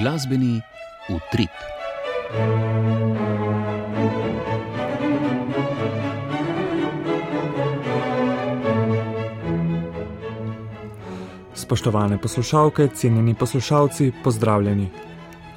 Glasbeni 0.00 0.60
utrip. 1.08 1.50
Spoštovane 11.54 12.18
poslušalke, 12.18 12.88
cenjeni 12.94 13.34
poslušalci, 13.34 14.12
pozdravljeni. 14.24 14.88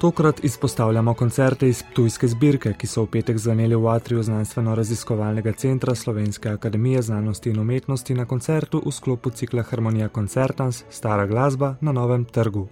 Tokrat 0.00 0.44
izpostavljamo 0.44 1.14
koncerte 1.14 1.68
iz 1.68 1.82
tujske 1.94 2.28
zbirke, 2.28 2.74
ki 2.78 2.86
so 2.86 3.02
v 3.02 3.06
petek 3.16 3.38
zveneli 3.38 3.74
v 3.74 3.88
atriju 3.88 4.22
Znanstveno-raziskovalnega 4.22 5.56
centra 5.56 5.94
Slovenske 5.94 6.48
akademije 6.48 7.02
znanosti 7.02 7.50
in 7.50 7.60
umetnosti 7.60 8.14
na 8.14 8.24
koncertu 8.24 8.82
v 8.86 8.92
sklopu 8.92 9.30
cikla 9.30 9.62
Harmonija 9.62 10.08
Concertans 10.08 10.84
Stara 10.90 11.26
glasba 11.26 11.76
na 11.80 11.92
Novem 11.92 12.24
trgu. 12.24 12.68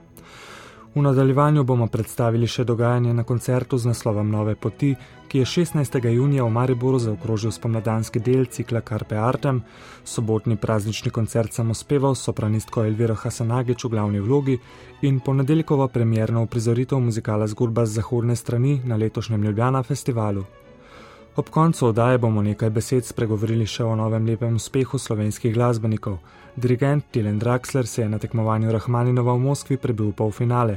V 0.95 1.01
nadaljevanju 1.01 1.63
bomo 1.65 1.87
predstavili 1.89 2.45
še 2.47 2.67
dogajanje 2.69 3.15
na 3.17 3.23
koncertu 3.25 3.79
z 3.81 3.89
naslovom 3.89 4.29
Nove 4.29 4.53
poti, 4.61 4.91
ki 5.29 5.39
je 5.41 5.47
16. 5.49 5.97
junija 6.13 6.45
v 6.45 6.53
Mariboru 6.53 6.99
zaokrožil 7.01 7.55
spomladanski 7.57 8.21
del 8.21 8.45
cikla 8.45 8.83
Carpe 8.85 9.17
Artem, 9.17 9.63
sobotni 10.05 10.59
praznični 10.61 11.11
koncert 11.11 11.57
samospeval 11.57 12.13
s 12.13 12.29
sopranistko 12.29 12.85
Elviro 12.85 13.17
Hasanagič 13.17 13.87
v 13.87 13.93
glavni 13.95 14.21
vlogi 14.21 14.59
in 15.09 15.21
ponedeljkovo 15.25 15.89
premjerno 15.89 16.45
uprizoritev 16.45 17.01
muzikala 17.01 17.49
Zgodba 17.49 17.87
z 17.87 18.03
zahodne 18.03 18.37
strani 18.37 18.83
na 18.85 19.01
letošnjem 19.01 19.49
Ljubljana 19.49 19.83
festivalu. 19.83 20.45
Ob 21.37 21.49
koncu 21.49 21.87
oddaje 21.87 22.19
bomo 22.19 22.43
nekaj 22.43 22.71
besed 22.71 23.07
spregovorili 23.09 23.65
še 23.67 23.87
o 23.89 23.95
novem 23.97 24.27
lepem 24.29 24.57
uspehu 24.59 24.99
slovenskih 25.01 25.55
glasbenikov. 25.55 26.19
Dirigent 26.57 27.07
Tilen 27.11 27.39
Draxler 27.41 27.87
se 27.89 28.03
je 28.03 28.09
na 28.09 28.19
tekmovanju 28.19 28.73
Rahmaninova 28.73 29.33
v 29.33 29.41
Moskvi 29.41 29.79
prebil 29.81 30.11
v 30.11 30.17
polfinale. 30.19 30.75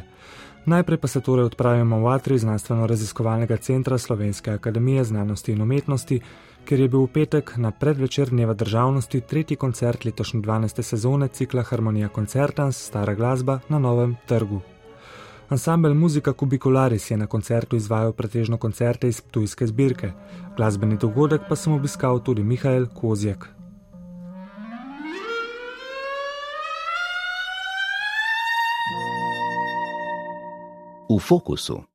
Najprej 0.66 0.98
pa 0.98 1.08
se 1.12 1.22
torej 1.22 1.50
odpravimo 1.52 2.00
v 2.00 2.08
Atri 2.08 2.38
znanstveno-raziskovalnega 2.40 3.58
centra 3.58 3.98
Slovenske 3.98 4.52
akademije 4.52 5.04
znanosti 5.04 5.52
in 5.52 5.62
umetnosti, 5.62 6.22
kjer 6.66 6.80
je 6.80 6.88
bil 6.88 7.04
v 7.04 7.12
petek 7.12 7.58
na 7.58 7.72
predvečer 7.72 8.32
dneva 8.32 8.54
državnosti 8.54 9.22
tretji 9.22 9.58
koncert 9.58 10.06
letošnje 10.06 10.40
12. 10.40 10.82
sezone 10.82 11.28
cikla 11.28 11.68
Harmonija 11.68 12.10
Concertans 12.16 12.80
Stara 12.80 13.14
glasba 13.14 13.60
na 13.70 13.80
Novem 13.80 14.16
trgu. 14.26 14.62
Ansambel 15.50 15.94
Muzika 15.94 16.34
Kubikularis 16.34 17.12
je 17.12 17.18
na 17.18 17.28
koncertu 17.28 17.76
izvajal 17.76 18.14
pretežno 18.14 18.58
koncerte 18.58 19.08
iz 19.08 19.22
tujske 19.32 19.68
zbirke, 19.68 20.12
glasbeni 20.58 20.98
dogodek 20.98 21.42
pa 21.50 21.56
sem 21.56 21.74
obiskal 21.74 22.20
tudi 22.24 22.44
Mihajl 22.44 22.88
Kozjek. 22.94 23.46
V 31.10 31.20
fokusu. 31.20 31.95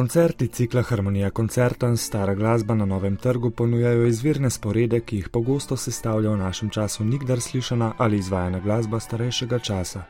Koncerti 0.00 0.48
cikla 0.48 0.82
Harmonija 0.82 1.30
Concertan 1.30 1.96
Stara 1.96 2.34
glasba 2.34 2.74
na 2.74 2.84
Novem 2.84 3.16
trgu 3.16 3.50
ponujajo 3.50 4.06
izvirne 4.06 4.50
sporede, 4.50 5.00
ki 5.00 5.16
jih 5.16 5.28
pogosto 5.28 5.76
sestavlja 5.76 6.30
v 6.30 6.38
našem 6.38 6.70
času 6.70 7.04
nikdar 7.04 7.40
slišana 7.40 7.92
ali 7.98 8.16
izvajana 8.18 8.60
glasba 8.60 9.00
starejšega 9.00 9.58
časa. 9.58 10.02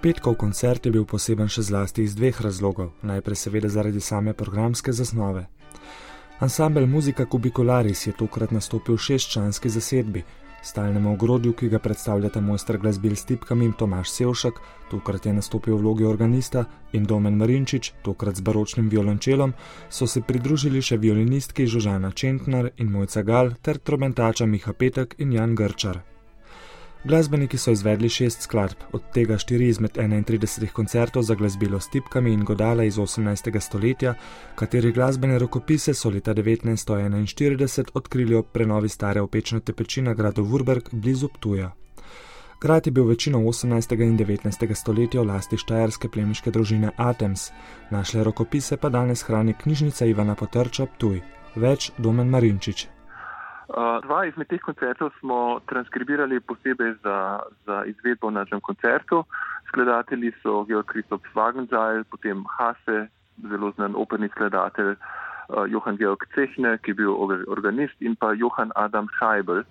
Petkov 0.00 0.34
koncert 0.34 0.86
je 0.86 0.92
bil 0.92 1.04
poseben 1.04 1.48
še 1.48 1.62
zlasti 1.62 2.06
iz 2.08 2.14
dveh 2.16 2.40
razlogov, 2.40 2.88
najprej 3.02 3.36
seveda 3.36 3.68
zaradi 3.68 4.00
same 4.00 4.32
programske 4.32 4.92
zasnove. 4.92 5.44
Ansambel 6.40 6.86
Muzika 6.86 7.26
Kubikularis 7.26 8.06
je 8.06 8.12
tokrat 8.12 8.50
nastopil 8.50 8.96
v 8.96 9.04
šestčlanski 9.10 9.68
zasedbi, 9.68 10.24
stalnemu 10.62 11.12
ogrodju, 11.12 11.52
ki 11.52 11.68
ga 11.68 11.78
predstavljata 11.78 12.40
mojster 12.40 12.78
glasbil 12.78 13.16
s 13.16 13.24
tipkami 13.24 13.72
Tomaš 13.78 14.10
Sevšek, 14.10 14.60
tokrat 14.90 15.26
je 15.26 15.32
nastopil 15.32 15.76
v 15.76 15.80
vlogi 15.80 16.04
organista, 16.04 16.64
in 16.92 17.04
Domen 17.04 17.36
Marinčič, 17.36 17.92
tokrat 18.02 18.36
z 18.36 18.40
baročnim 18.40 18.88
violončelom, 18.88 19.52
so 19.90 20.06
se 20.06 20.22
pridružili 20.22 20.82
še 20.82 20.96
violinistki 20.96 21.66
Žužana 21.66 22.12
Čentnar 22.12 22.70
in 22.76 22.92
Mojca 22.92 23.22
Gal 23.22 23.54
ter 23.62 23.78
trobentača 23.78 24.46
Miha 24.46 24.72
Petek 24.72 25.14
in 25.18 25.32
Jan 25.32 25.54
Grčar. 25.54 26.11
Glasbeniki 27.04 27.58
so 27.58 27.70
izvedli 27.70 28.08
šest 28.08 28.42
skladb, 28.42 28.76
od 28.92 29.02
tega 29.14 29.38
štiri 29.38 29.68
izmed 29.68 29.96
31 29.98 30.70
koncertov 30.70 31.22
za 31.22 31.34
glasbilo 31.34 31.80
s 31.80 31.90
tipkami 31.90 32.32
in 32.32 32.44
godala 32.44 32.84
iz 32.84 32.96
18. 32.96 33.60
stoletja, 33.60 34.14
katerih 34.54 34.94
glasbene 34.94 35.38
rokopise 35.38 35.94
so 35.94 36.10
leta 36.10 36.34
1941 36.34 37.90
odkrili 37.94 38.34
ob 38.34 38.46
prenovi 38.52 38.88
stare 38.88 39.20
opečnate 39.20 39.72
peči 39.72 40.02
na 40.02 40.14
gradu 40.14 40.44
Wurberg 40.44 40.88
blizu 40.92 41.28
Ptuja. 41.28 41.72
Grad 42.60 42.86
je 42.86 42.92
bil 42.92 43.04
večino 43.04 43.38
18. 43.38 44.02
in 44.02 44.18
19. 44.18 44.74
stoletja 44.74 45.20
v 45.20 45.26
lasti 45.26 45.56
štajerske 45.56 46.08
plemiške 46.08 46.50
družine 46.50 46.90
Atems, 46.96 47.50
našle 47.90 48.24
rokopise 48.24 48.76
pa 48.76 48.88
danes 48.88 49.22
hrani 49.22 49.54
knjižnica 49.62 50.06
Ivana 50.06 50.34
Potrča 50.34 50.86
Ptuj. 50.86 51.20
Več 51.56 51.90
Domen 51.98 52.28
Marinčič. 52.28 53.01
Dva 53.70 54.24
izmed 54.26 54.48
teh 54.50 54.60
koncertov 54.60 55.12
smo 55.20 55.60
transkribirali 55.70 56.40
posebej 56.40 56.94
za, 57.02 57.40
za 57.66 57.84
izvedbo 57.86 58.30
na 58.30 58.44
tem 58.44 58.60
koncertu. 58.60 59.24
Skladatelji 59.68 60.32
so 60.42 60.64
Georg 60.64 60.86
Kristof 60.86 61.22
Wagenzeil, 61.34 62.04
potem 62.10 62.44
Hase, 62.58 63.06
zelo 63.48 63.70
znan 63.76 63.94
operni 63.96 64.28
skladatelj, 64.28 64.96
Johan 65.68 65.96
Georg 65.96 66.26
Cehne, 66.34 66.78
ki 66.82 66.90
je 66.90 66.94
bil 66.94 67.14
organist, 67.48 67.96
in 68.00 68.16
pa 68.16 68.32
Johan 68.32 68.72
Adam 68.74 69.08
Scheibel. 69.16 69.62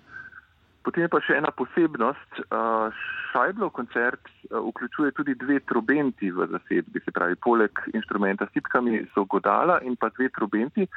Potem 0.82 1.04
je 1.04 1.08
pa 1.08 1.20
še 1.22 1.36
ena 1.38 1.50
posebnost. 1.54 2.42
Scheibelov 3.30 3.70
koncert 3.72 4.28
vključuje 4.50 5.14
tudi 5.16 5.34
dve 5.38 5.60
trobenti 5.64 6.30
v 6.34 6.46
zasedbi, 6.50 7.00
se 7.04 7.14
pravi, 7.14 7.38
poleg 7.38 7.70
inštrumenta 7.94 8.46
s 8.46 8.54
tipkami 8.56 9.04
so 9.14 9.24
godala 9.24 9.78
in 9.86 9.96
pa 9.96 10.10
dve 10.16 10.28
trobenti 10.34 10.88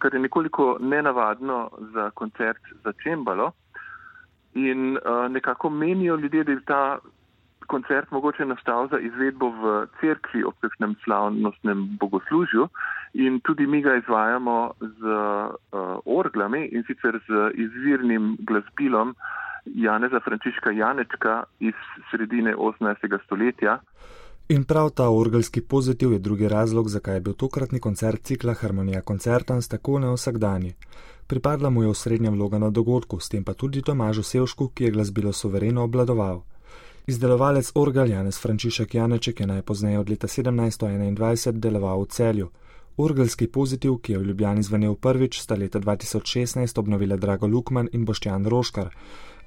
kar 0.00 0.14
je 0.14 0.20
nekoliko 0.20 0.76
nenavadno 0.80 1.70
za 1.94 2.10
koncert 2.10 2.62
za 2.84 2.92
čembalo. 3.02 3.52
In 4.54 4.96
uh, 4.96 5.30
nekako 5.30 5.70
menijo 5.70 6.16
ljudje, 6.16 6.44
da 6.44 6.52
je 6.52 6.64
ta 6.66 6.98
koncert 7.72 8.10
mogoče 8.10 8.44
nastal 8.44 8.88
za 8.90 8.98
izvedbo 8.98 9.50
v 9.60 9.74
cerkvi 10.00 10.42
ob 10.44 10.54
kakšnem 10.60 10.96
slavnostnem 11.04 11.86
bogoslužju 12.00 12.68
in 13.14 13.40
tudi 13.46 13.66
mi 13.66 13.82
ga 13.82 13.96
izvajamo 13.96 14.56
z 14.80 15.00
uh, 15.02 15.98
orglami 16.04 16.66
in 16.72 16.84
sicer 16.88 17.20
z 17.28 17.50
izvirnim 17.66 18.36
glasbilom 18.48 19.14
Janeza 19.64 20.20
Frančiška 20.24 20.70
Janečka 20.70 21.42
iz 21.60 21.74
sredine 22.10 22.54
18. 22.56 23.18
stoletja. 23.24 23.78
In 24.48 24.64
prav 24.64 24.90
ta 24.90 25.08
orgelski 25.10 25.60
pozitiv 25.60 26.12
je 26.12 26.18
drugi 26.18 26.48
razlog, 26.48 26.88
zakaj 26.88 27.14
je 27.14 27.20
bil 27.20 27.34
tokratni 27.34 27.80
koncert 27.80 28.22
cikla 28.22 28.54
Harmonija 28.54 29.02
Concertans 29.08 29.68
tako 29.68 29.98
neosakdani. 29.98 30.74
Pripadla 31.26 31.70
mu 31.70 31.82
je 31.82 31.88
osrednja 31.88 32.30
vloga 32.30 32.58
na 32.58 32.70
dogodku, 32.70 33.20
s 33.20 33.28
tem 33.28 33.44
pa 33.44 33.54
tudi 33.54 33.82
Tomažu 33.82 34.22
Sevšku, 34.22 34.68
ki 34.74 34.84
je 34.84 34.90
glasbilo 34.90 35.32
suvereno 35.32 35.84
obladoval. 35.84 36.42
Izdelovalec 37.10 37.72
orgel 37.74 38.10
Janez 38.10 38.38
Frančišek 38.38 38.94
Janeček 38.94 39.40
je 39.40 39.46
najpozneje 39.46 39.98
od 39.98 40.10
leta 40.10 40.28
1721 40.28 41.58
deloval 41.58 42.02
v 42.02 42.06
celju. 42.06 42.50
Orgelski 42.96 43.48
pozitiv, 43.50 43.96
ki 43.98 44.12
je 44.12 44.18
v 44.18 44.26
Ljubljani 44.28 44.62
zvenel 44.62 44.94
prvič, 44.94 45.40
sta 45.42 45.56
leta 45.58 45.80
2016 45.80 46.78
obnovila 46.78 47.16
Drago 47.16 47.46
Lukman 47.46 47.88
in 47.92 48.04
Boštjan 48.04 48.46
Roškar. 48.46 48.94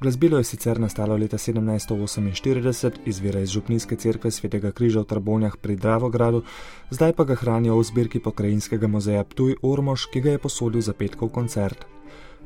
Glasbilo 0.01 0.37
je 0.37 0.43
sicer 0.43 0.79
nastalo 0.79 1.15
leta 1.15 1.37
1748, 1.37 2.99
izvira 3.05 3.39
iz 3.39 3.55
Župnijske 3.55 3.95
cerkve 3.95 4.31
svetega 4.31 4.71
križa 4.71 4.99
v 4.99 5.05
Trbonjah 5.05 5.55
pri 5.57 5.75
Dravogradu, 5.75 6.43
zdaj 6.89 7.13
pa 7.13 7.23
ga 7.23 7.35
hranijo 7.35 7.79
v 7.79 7.83
zbirki 7.83 8.19
pokrajinskega 8.19 8.87
muzeja 8.87 9.23
Ptuj 9.23 9.55
Ormož, 9.61 10.11
ki 10.11 10.21
ga 10.21 10.35
je 10.35 10.43
posodil 10.43 10.81
za 10.81 10.93
petkov 10.93 11.31
koncert. 11.31 11.92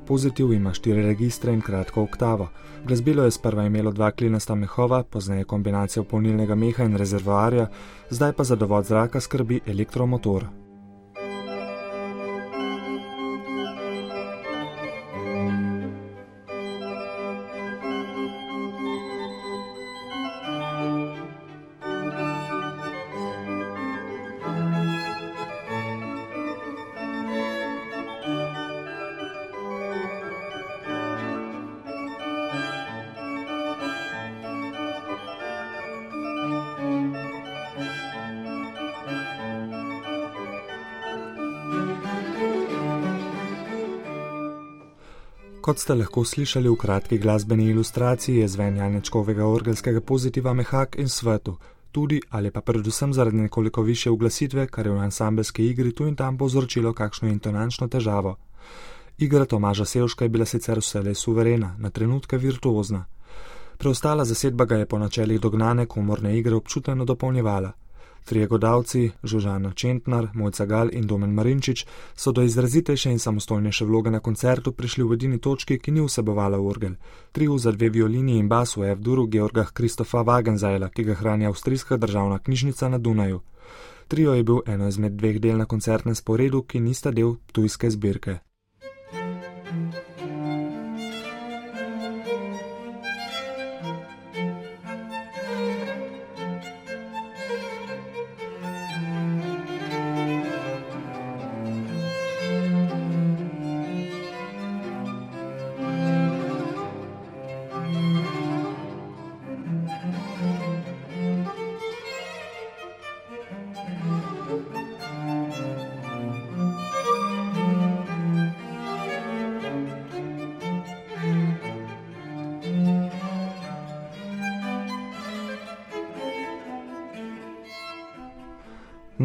Pozitiv 0.08 0.54
ima 0.54 0.74
štiri 0.74 1.02
registre 1.02 1.54
in 1.54 1.62
kratko 1.62 2.04
oktavo. 2.04 2.48
Glasbilo 2.86 3.24
je 3.24 3.32
sprva 3.32 3.66
imelo 3.66 3.92
dva 3.92 4.12
klinasta 4.12 4.56
mehova, 4.56 5.04
pozneje 5.04 5.44
kombinacijo 5.44 6.04
polnilnega 6.04 6.56
meha 6.56 6.84
in 6.84 6.96
rezervoarja, 6.98 7.68
zdaj 8.10 8.32
pa 8.34 8.44
za 8.44 8.56
dovod 8.56 8.86
zraka 8.86 9.20
skrbi 9.20 9.60
elektromotor. 9.66 10.46
Kot 45.68 45.82
ste 45.84 45.98
lahko 46.00 46.22
slišali 46.24 46.70
v 46.72 46.80
kratki 46.80 47.18
glasbeni 47.20 47.66
ilustraciji, 47.68 48.38
je 48.40 48.48
zven 48.48 48.78
Janečkovega 48.78 49.46
orgelskega 49.46 50.00
pozitiva 50.02 50.54
mehak 50.54 50.96
in 50.96 51.10
svetu, 51.10 51.58
tudi 51.92 52.22
ali 52.30 52.52
pa 52.52 52.62
predvsem 52.62 53.14
zaradi 53.14 53.38
nekoliko 53.38 53.82
više 53.82 54.10
uglasitve, 54.10 54.68
kar 54.68 54.88
je 54.88 54.94
v 54.94 55.00
ansambelski 55.00 55.66
igri 55.68 55.92
tu 55.92 56.08
in 56.08 56.16
tam 56.16 56.38
povzročilo 56.38 56.94
kakšno 56.94 57.28
intonančno 57.28 57.88
težavo. 57.88 58.38
Igra 59.18 59.46
Tomaža 59.46 59.86
Sevška 59.86 60.26
je 60.26 60.30
bila 60.30 60.46
sicer 60.46 60.80
vselej 60.80 61.16
suverena, 61.16 61.76
na 61.80 61.90
trenutke 61.90 62.38
virtuozna. 62.38 63.06
Preostala 63.78 64.26
zasedba 64.26 64.66
ga 64.66 64.76
je 64.76 64.86
po 64.86 64.98
načelih 64.98 65.42
dognane 65.42 65.86
komorne 65.86 66.38
igre 66.38 66.56
občuteno 66.56 67.06
dopolnjevala. 67.06 67.72
Trije 68.28 68.48
godavci, 68.48 69.12
Žužana 69.24 69.72
Čentnar, 69.72 70.28
Mojca 70.34 70.66
Gal 70.66 70.90
in 70.92 71.08
Domen 71.08 71.32
Marinčič, 71.34 71.86
so 72.16 72.32
do 72.32 72.44
izrazitejše 72.44 73.12
in 73.12 73.20
samostojnejše 73.20 73.86
vloge 73.86 74.12
na 74.12 74.20
koncertu 74.20 74.72
prišli 74.72 75.04
v 75.04 75.14
edini 75.14 75.40
točki, 75.40 75.80
ki 75.80 75.92
ni 75.92 76.04
vsebovala 76.04 76.60
orgel. 76.60 76.98
Triu 77.32 77.58
za 77.58 77.72
dve 77.72 77.90
violini 77.90 78.36
in 78.38 78.50
bas 78.50 78.76
v 78.78 78.92
F-duru 78.92 79.28
Georga 79.28 79.64
Kristofa 79.74 80.26
Wagenzajla, 80.28 80.90
ki 80.90 81.04
ga 81.04 81.16
hrani 81.16 81.48
Avstrijska 81.48 81.98
državna 81.98 82.40
knjižnica 82.40 82.90
na 82.90 82.98
Dunaju. 82.98 83.40
Trio 84.08 84.34
je 84.34 84.44
bil 84.44 84.60
eno 84.68 84.88
izmed 84.88 85.16
dveh 85.16 85.40
del 85.40 85.58
na 85.58 85.66
koncertnem 85.66 86.16
sporedu, 86.16 86.66
ki 86.68 86.80
nista 86.80 87.12
del 87.12 87.38
tujske 87.52 87.90
zbirke. 87.90 88.40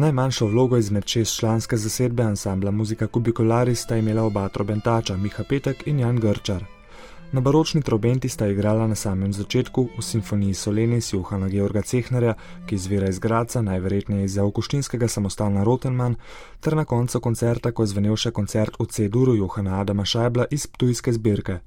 Najmanjšo 0.03 0.45
vlogo 0.47 0.77
izmed 0.77 1.07
šest 1.07 1.37
članske 1.39 1.77
zasedbe 1.77 2.23
ansambla 2.23 2.71
Muzika 2.71 3.07
Kubikularis 3.07 3.81
sta 3.83 3.97
imela 3.97 4.23
oba 4.23 4.49
trobentača, 4.49 5.17
Miha 5.17 5.43
Petek 5.49 5.87
in 5.87 5.99
Jan 5.99 6.19
Grčar. 6.19 6.65
Na 7.31 7.41
baročni 7.41 7.81
trobenti 7.81 8.29
sta 8.29 8.47
igrala 8.47 8.87
na 8.87 8.95
samem 8.95 9.33
začetku 9.33 9.87
v 9.97 10.01
simfoniji 10.01 10.53
Solenis 10.53 11.13
Johana 11.13 11.49
Georga 11.49 11.81
Cehnerja, 11.81 12.33
ki 12.67 12.75
izvira 12.75 13.09
iz 13.09 13.19
Graca, 13.19 13.61
najverjetneje 13.61 14.25
iz 14.25 14.37
Auguštinskega 14.37 15.07
samostana 15.07 15.63
Rotenman, 15.63 16.15
ter 16.59 16.75
na 16.75 16.85
koncu 16.85 17.19
koncerta, 17.19 17.71
ko 17.71 17.83
je 17.83 17.87
zvenel 17.87 18.15
še 18.15 18.31
koncert 18.31 18.75
v 18.79 18.85
C-duru 18.85 19.35
Johana 19.35 19.79
Adama 19.79 20.05
Šajbla 20.05 20.51
iz 20.51 20.67
Ptujske 20.67 21.13
zbirke. 21.13 21.59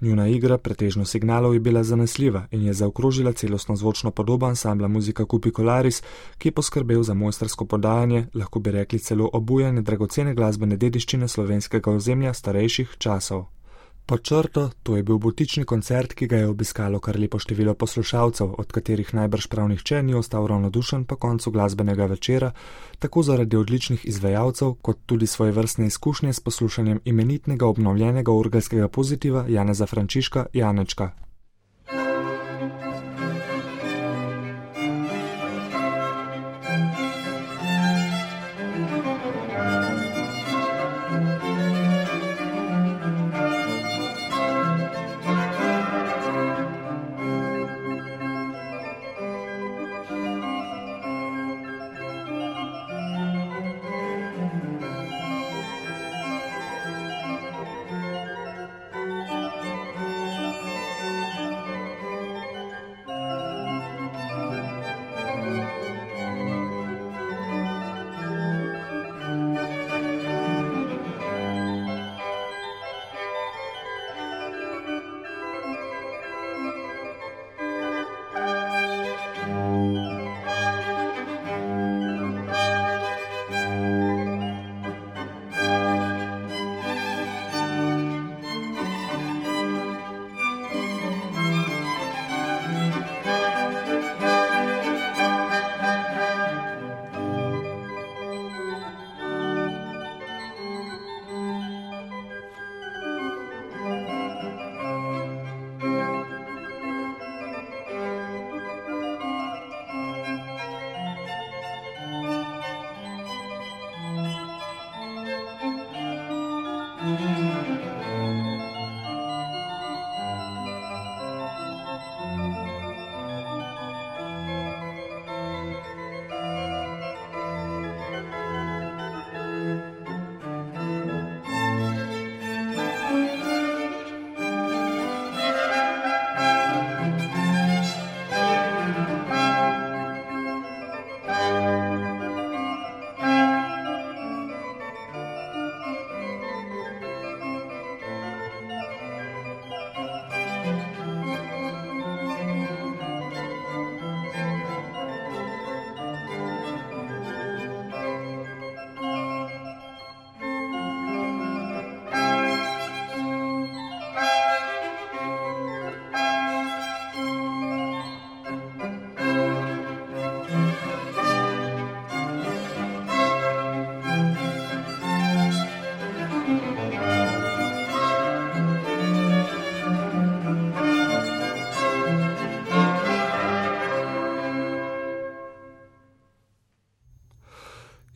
Njuna 0.00 0.28
igra, 0.28 0.58
pretežno 0.58 1.04
signalov, 1.04 1.54
je 1.54 1.60
bila 1.60 1.82
zanesljiva 1.84 2.46
in 2.50 2.62
je 2.62 2.72
zaokrožila 2.72 3.32
celostno 3.32 3.76
zvočno 3.76 4.10
podobo 4.10 4.46
ansambla 4.46 4.88
Muzika 4.88 5.24
Cupicolaris, 5.30 6.02
ki 6.38 6.48
je 6.48 6.52
poskrbel 6.52 7.02
za 7.02 7.14
mojstersko 7.14 7.64
podajanje, 7.64 8.26
lahko 8.34 8.58
bi 8.58 8.70
rekli 8.70 8.98
celo 8.98 9.30
obujanje 9.32 9.82
dragocene 9.82 10.34
glasbene 10.34 10.76
dediščine 10.76 11.28
slovenskega 11.28 11.92
ozemlja 11.92 12.34
starejših 12.34 12.94
časov. 12.98 13.57
Pod 14.08 14.22
črto, 14.22 14.70
to 14.82 14.96
je 14.96 15.02
bil 15.02 15.18
botični 15.20 15.66
koncert, 15.68 16.14
ki 16.16 16.26
ga 16.26 16.38
je 16.40 16.46
obiskalo 16.48 16.96
kar 16.96 17.18
lepo 17.20 17.36
število 17.38 17.74
poslušalcev, 17.74 18.54
od 18.58 18.72
katerih 18.72 19.10
najbrž 19.14 19.48
prav 19.52 19.68
nihče 19.68 20.00
ni 20.02 20.14
ostal 20.16 20.46
ravnodušen 20.48 21.04
po 21.04 21.16
koncu 21.16 21.50
glasbenega 21.50 22.06
večera, 22.08 22.50
tako 22.98 23.22
zaradi 23.22 23.60
odličnih 23.60 24.06
izvajalcev, 24.08 24.74
kot 24.80 25.04
tudi 25.06 25.26
svoje 25.26 25.52
vrstne 25.52 25.86
izkušnje 25.92 26.32
s 26.32 26.40
poslušanjem 26.40 27.00
imenitnega 27.04 27.66
obnovljenega 27.66 28.32
orgelskega 28.32 28.88
pozitiva 28.88 29.44
Janeza 29.48 29.86
Frančiška 29.86 30.46
Janečka, 30.52 31.10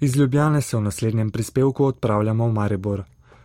Iz 0.03 0.17
Ljubljane 0.17 0.61
se 0.61 0.77
v 0.77 0.81
naslednjem 0.81 1.31
prispevku 1.31 1.85
odpravljamo 1.85 2.47
v 2.47 2.53
Maribor. 2.53 3.03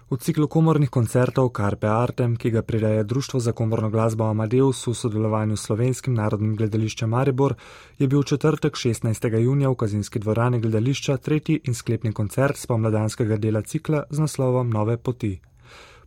V 0.10 0.18
ciklu 0.18 0.48
komornih 0.48 0.90
koncertov 0.90 1.52
Carpe 1.58 1.88
Artem, 1.88 2.36
ki 2.36 2.50
ga 2.50 2.62
prireja 2.62 3.04
Društvo 3.04 3.40
za 3.40 3.52
komorno 3.52 3.90
glasbo 3.90 4.24
Amadeus 4.24 4.88
v 4.88 4.94
sodelovanju 4.94 5.58
s 5.58 5.62
Slovenskim 5.62 6.14
narodnim 6.14 6.56
gledališčem 6.56 7.10
Maribor, 7.10 7.54
je 8.00 8.08
bil 8.08 8.24
četrtek 8.24 8.74
16. 8.74 9.38
junija 9.38 9.70
v 9.70 9.76
Kazinski 9.76 10.20
dvorani 10.20 10.60
gledališča 10.60 11.18
tretji 11.18 11.60
in 11.64 11.76
sklepni 11.76 12.14
koncert 12.14 12.58
spomladanskega 12.58 13.38
dela 13.38 13.62
cikla 13.62 14.04
z 14.10 14.20
naslovom 14.20 14.70
Nove 14.70 14.98
poti. 14.98 15.40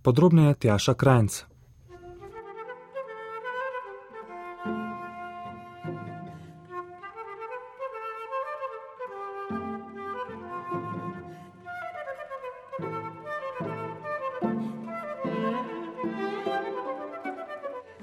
Podrobneje 0.02 0.54
Tjaša 0.54 0.94
Krajnc. 0.94 1.42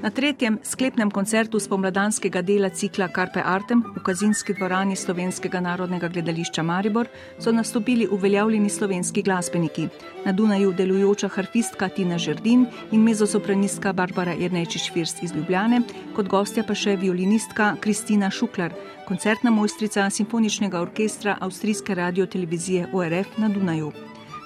Na 0.08 0.12
tretjem 0.12 0.56
sklepnem 0.64 1.10
koncertu 1.12 1.60
spomladanskega 1.60 2.40
dela 2.42 2.70
cikla 2.72 3.10
Carpe 3.12 3.42
Artem 3.44 3.82
v 3.84 4.00
Kazinski 4.00 4.54
dvorani 4.56 4.96
Slovenskega 4.96 5.60
narodnega 5.60 6.08
gledališča 6.08 6.64
Maribor 6.64 7.10
so 7.44 7.52
nastopili 7.52 8.08
uveljavljeni 8.08 8.70
slovenski 8.70 9.22
glasbeniki. 9.22 9.90
Na 10.26 10.32
Dunaju 10.32 10.72
delujoča 10.72 11.28
harfistka 11.28 11.90
Tina 11.90 12.18
Žerdin 12.18 12.66
in 12.92 13.04
mezosopranistka 13.04 13.92
Barbara 13.94 14.32
Jernejčič-First 14.32 15.24
iz 15.24 15.36
Ljubljane, 15.36 15.82
kot 16.16 16.32
gostja 16.32 16.64
pa 16.64 16.72
še 16.72 16.96
violinistka 16.96 17.74
Kristina 17.84 18.32
Šuklar, 18.32 18.72
koncertna 19.08 19.52
mojstrica 19.52 20.08
simfoničnega 20.10 20.80
orkestra 20.80 21.36
Avstrijske 21.42 21.96
radio-televizije 22.00 22.94
ORF 22.94 23.36
na 23.38 23.50
Dunaju. 23.52 23.92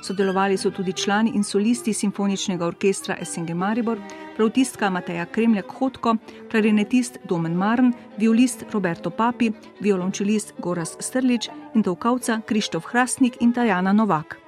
Sodelovali 0.01 0.57
so 0.57 0.71
tudi 0.71 0.93
člani 0.93 1.31
in 1.35 1.43
solisti 1.43 1.93
simfoničnega 1.93 2.65
orkestra 2.65 3.15
SNG 3.25 3.53
Maribor, 3.53 3.99
flautistka 4.35 4.89
Mateja 4.89 5.25
Kremljak 5.25 5.71
Hotko, 5.79 6.15
klarinetist 6.51 7.17
Domen 7.29 7.53
Marn, 7.53 7.93
violist 8.17 8.65
Roberto 8.71 9.09
Papi, 9.09 9.51
violončelist 9.79 10.53
Goras 10.57 10.97
Strlič 10.99 11.49
in 11.75 11.83
tolkavca 11.83 12.41
Krištof 12.45 12.85
Hrastnik 12.85 13.37
in 13.41 13.53
Tajana 13.53 13.93
Novak. 13.93 14.40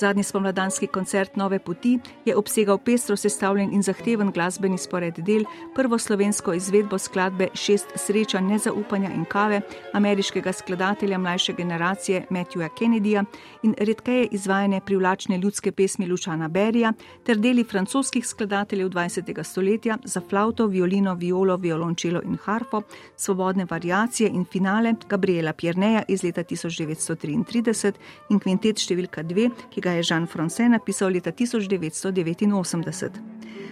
Zadnji 0.00 0.22
spomladanski 0.22 0.86
koncert 0.86 1.36
Nove 1.36 1.58
poti 1.58 1.98
je 2.24 2.36
obsegal 2.36 2.78
pestro 2.78 3.16
sestavljen 3.16 3.72
in 3.72 3.82
zahteven 3.82 4.30
glasbeni 4.30 4.78
spored 4.78 5.18
del, 5.26 5.44
prvo 5.74 5.98
slovensko 5.98 6.52
izvedbo 6.54 6.98
skladbe 6.98 7.48
Šest 7.54 7.86
sreča 7.96 8.40
nezaupanja 8.40 9.10
in 9.14 9.24
kave 9.24 9.60
ameriškega 9.92 10.52
skladatelja 10.52 11.18
mlajše 11.18 11.52
generacije 11.52 12.26
Matthewa 12.30 12.68
Kennedyja 12.80 13.24
in 13.62 13.74
redkeje 13.78 14.28
izvajanje 14.30 14.80
privlačne 14.86 15.38
ljudske 15.38 15.72
pesmi 15.72 16.06
Lučana 16.06 16.48
Berija 16.48 16.92
ter 17.26 17.36
deli 17.36 17.64
francoskih 17.64 18.26
skladateljev 18.26 18.88
20. 18.88 19.42
stoletja 19.42 19.98
za 20.04 20.20
flauto, 20.30 20.66
violino, 20.66 21.14
violo, 21.14 21.56
violončelo 21.56 22.22
in 22.22 22.38
harfo, 22.44 22.82
svobodne 23.16 23.66
variacije 23.70 24.30
in 24.30 24.44
finale 24.44 24.94
Gabriela 25.08 25.52
Pierneja 25.52 26.02
iz 26.08 26.22
leta 26.22 26.44
1933 26.44 27.92
in 28.30 28.38
kvintet 28.38 28.78
številka 28.78 29.22
2, 29.22 29.50
ki 29.70 29.80
ga 29.80 29.87
ga 29.88 29.94
je 29.94 30.02
Jean 30.10 30.26
Francais 30.26 30.70
napisal 30.70 31.12
leta 31.12 31.32
1989. 31.32 33.10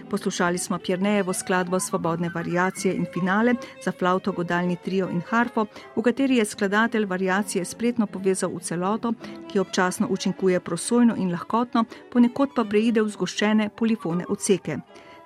Poslušali 0.09 0.57
smo 0.57 0.79
Pirnejevo 0.79 1.33
skladbo 1.33 1.79
Svobodne 1.79 2.29
variacije 2.35 2.95
in 2.95 3.05
finale 3.13 3.53
za 3.85 3.91
flauto, 3.91 4.31
godalni 4.31 4.75
trio 4.75 5.09
in 5.09 5.21
harfo, 5.29 5.65
v 5.95 6.01
kateri 6.01 6.37
je 6.37 6.45
skladatelj 6.45 7.05
variacije 7.05 7.65
spretno 7.65 8.07
povezal 8.07 8.49
v 8.49 8.59
celoto, 8.59 9.13
ki 9.51 9.59
občasno 9.59 10.07
učinkuje 10.09 10.59
prosojno 10.59 11.15
in 11.17 11.31
lahkotno, 11.31 11.85
ponekod 12.11 12.49
pa 12.55 12.63
preide 12.63 13.01
v 13.01 13.09
zgoščene 13.09 13.69
polifone 13.69 14.25
odseke. 14.29 14.77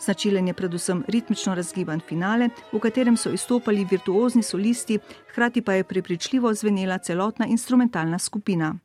Značilen 0.01 0.48
je 0.48 0.53
predvsem 0.53 1.03
ritmično 1.07 1.55
razgiban 1.55 2.01
finale, 2.10 2.50
v 2.74 2.79
katerem 2.79 3.17
so 3.17 3.29
izstopali 3.29 3.88
virtuozni 3.91 4.43
solisti, 4.43 5.00
hkrati 5.31 5.62
pa 5.62 5.74
je 5.74 5.83
prepričljivo 5.83 6.53
zvenela 6.53 6.98
celotna 6.98 7.45
instrumentalna 7.45 8.19
skupina. 8.19 8.75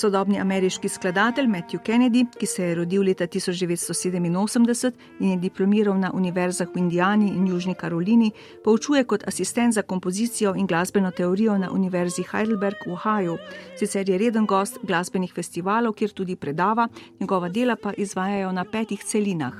Sodobni 0.00 0.38
ameriški 0.40 0.88
skladatelj 0.88 1.46
Matthew 1.46 1.82
Kennedy, 1.84 2.24
ki 2.38 2.46
se 2.46 2.62
je 2.64 2.74
rodil 2.74 3.02
leta 3.04 3.26
1987 3.26 4.92
in 5.20 5.30
je 5.30 5.36
diplomiral 5.36 5.98
na 6.00 6.10
univerzah 6.14 6.68
v 6.74 6.78
Indijani 6.78 7.28
in 7.28 7.48
Južni 7.48 7.74
Karolini, 7.74 8.30
poučuje 8.64 9.04
kot 9.04 9.28
asistent 9.28 9.74
za 9.74 9.82
kompozicijo 9.82 10.54
in 10.56 10.66
glasbeno 10.66 11.10
teorijo 11.10 11.58
na 11.58 11.70
Univerzi 11.70 12.24
Heidelberg 12.30 12.86
v 12.86 12.92
Ohio. 12.92 13.36
Sicer 13.76 14.08
je 14.08 14.18
reden 14.18 14.46
gost 14.46 14.78
glasbenih 14.82 15.34
festivalov, 15.34 15.92
kjer 15.92 16.10
tudi 16.10 16.36
predava, 16.36 16.88
njegova 17.20 17.48
dela 17.48 17.76
pa 17.76 17.92
izvajajo 17.92 18.52
na 18.52 18.64
petih 18.64 19.04
celinah. 19.04 19.54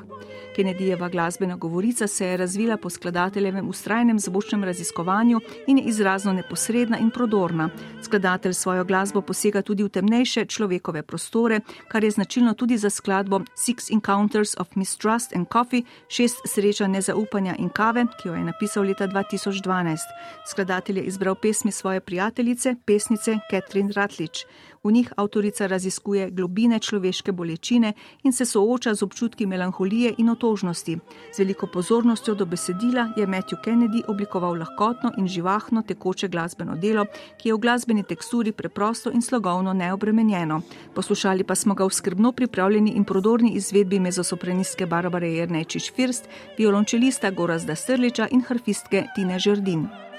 Kennedyjeva 0.56 1.10
glasbena 1.10 1.56
govorica 1.56 2.06
se 2.06 2.26
je 2.26 2.36
razvila 2.36 2.76
po 2.76 2.90
skladateljevem 2.90 3.68
ustrajnem 3.68 4.18
zvočnem 4.18 4.64
raziskovanju 4.64 5.40
in 5.66 5.78
je 5.78 5.84
izrazno 5.84 6.32
neposredna 6.32 6.98
in 6.98 7.10
prodorna. 7.10 7.70
Skladatelj 8.02 8.52
svojo 8.52 8.84
glasbo 8.84 9.20
posega 9.20 9.62
tudi 9.62 9.82
v 9.82 9.88
temnejše 9.88 10.29
človekove 10.30 11.02
prostore, 11.02 11.60
kar 11.88 12.04
je 12.04 12.10
značilno 12.10 12.54
tudi 12.54 12.78
za 12.78 12.90
skladbo 12.90 13.40
Six 13.56 13.92
Encounters 13.92 14.54
of 14.58 14.76
Mistrust 14.76 15.36
and 15.36 15.46
Coffee, 15.52 15.82
šest 16.08 16.36
sreča 16.54 16.86
nezaupanja 16.86 17.54
in 17.58 17.68
kave, 17.68 18.06
ki 18.22 18.28
jo 18.28 18.34
je 18.34 18.44
napisal 18.44 18.84
leta 18.84 19.08
2012. 19.08 19.96
Skladatelj 20.50 20.98
je 20.98 21.04
izbral 21.04 21.34
pesmi 21.34 21.72
svoje 21.72 22.00
prijateljice, 22.00 22.74
pesnice 22.86 23.38
Catherine 23.50 23.92
Ratlič. 23.92 24.44
V 24.84 24.92
njih 24.92 25.12
avtorica 25.16 25.66
raziskuje 25.66 26.30
globine 26.30 26.78
človeške 26.78 27.32
bolečine 27.32 27.92
in 28.22 28.32
se 28.32 28.46
sooča 28.46 28.94
z 28.94 29.02
občutki 29.02 29.46
melanholije 29.46 30.14
in 30.18 30.30
otožnosti. 30.30 30.98
Z 31.32 31.38
veliko 31.38 31.66
pozornostjo 31.66 32.34
do 32.34 32.46
besedila 32.46 33.12
je 33.16 33.26
Matthew 33.26 33.60
Kennedy 33.64 34.02
oblikoval 34.08 34.56
lahkotno 34.56 35.12
in 35.18 35.28
živahno 35.28 35.82
tekoče 35.82 36.28
glasbeno 36.28 36.76
delo, 36.76 37.04
ki 37.36 37.48
je 37.48 37.54
v 37.54 37.58
glasbeni 37.58 38.02
teksturi 38.02 38.52
preprosto 38.52 39.10
in 39.10 39.22
slogovno 39.22 39.72
neobremenjeno. 39.72 40.62
Poslušali 40.94 41.44
pa 41.44 41.54
smo 41.54 41.74
ga 41.74 41.84
v 41.84 41.90
skrbno 41.90 42.32
pripravljeni 42.32 42.90
in 42.90 43.04
prodorni 43.04 43.50
izvedbi 43.50 44.00
mezosopranistke 44.00 44.86
Barbare 44.86 45.28
Jernejčič 45.28 45.92
First, 45.92 46.28
violončelista 46.58 47.30
Gorazda 47.30 47.74
Strliča 47.74 48.28
in 48.30 48.40
harfistke 48.48 49.04
Tine 49.14 49.38
Žrdin. 49.38 50.09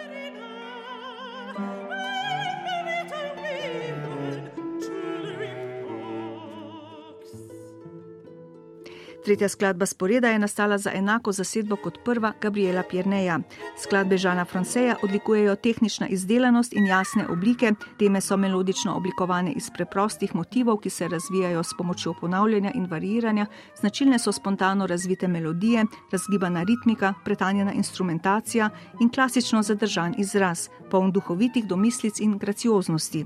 Tretja 9.25 9.49
skladba 9.49 9.85
sporeda 9.85 10.29
je 10.29 10.39
nastala 10.39 10.77
za 10.77 10.91
enako 10.93 11.31
zasedbo 11.31 11.75
kot 11.75 11.99
prva 12.05 12.33
Gabriela 12.41 12.83
Pierneja. 12.83 13.39
Skladbe 13.77 14.17
Žana 14.17 14.45
Franceja 14.45 14.95
odlikujejo 15.03 15.55
tehnična 15.55 16.07
izdelanost 16.07 16.73
in 16.73 16.87
jasne 16.87 17.27
oblike, 17.29 17.71
teme 17.99 18.21
so 18.21 18.37
melodično 18.37 18.95
oblikovane 18.95 19.51
iz 19.51 19.69
preprostih 19.69 20.35
motivov, 20.35 20.77
ki 20.77 20.89
se 20.89 21.07
razvijajo 21.07 21.63
s 21.63 21.77
pomočjo 21.77 22.13
ponavljanja 22.21 22.71
in 22.75 22.85
variranja, 22.85 23.45
značilne 23.79 24.19
so 24.19 24.31
spontano 24.31 24.87
razvite 24.87 25.27
melodije, 25.27 25.85
razgibana 26.11 26.63
ritmika, 26.63 27.13
pretanjena 27.25 27.73
instrumentacija 27.73 28.69
in 29.01 29.09
klasično 29.09 29.61
zadržan 29.63 30.15
izraz, 30.17 30.69
poln 30.91 31.11
duhovitih 31.11 31.65
domislic 31.65 32.19
in 32.19 32.37
gracioznosti. 32.37 33.25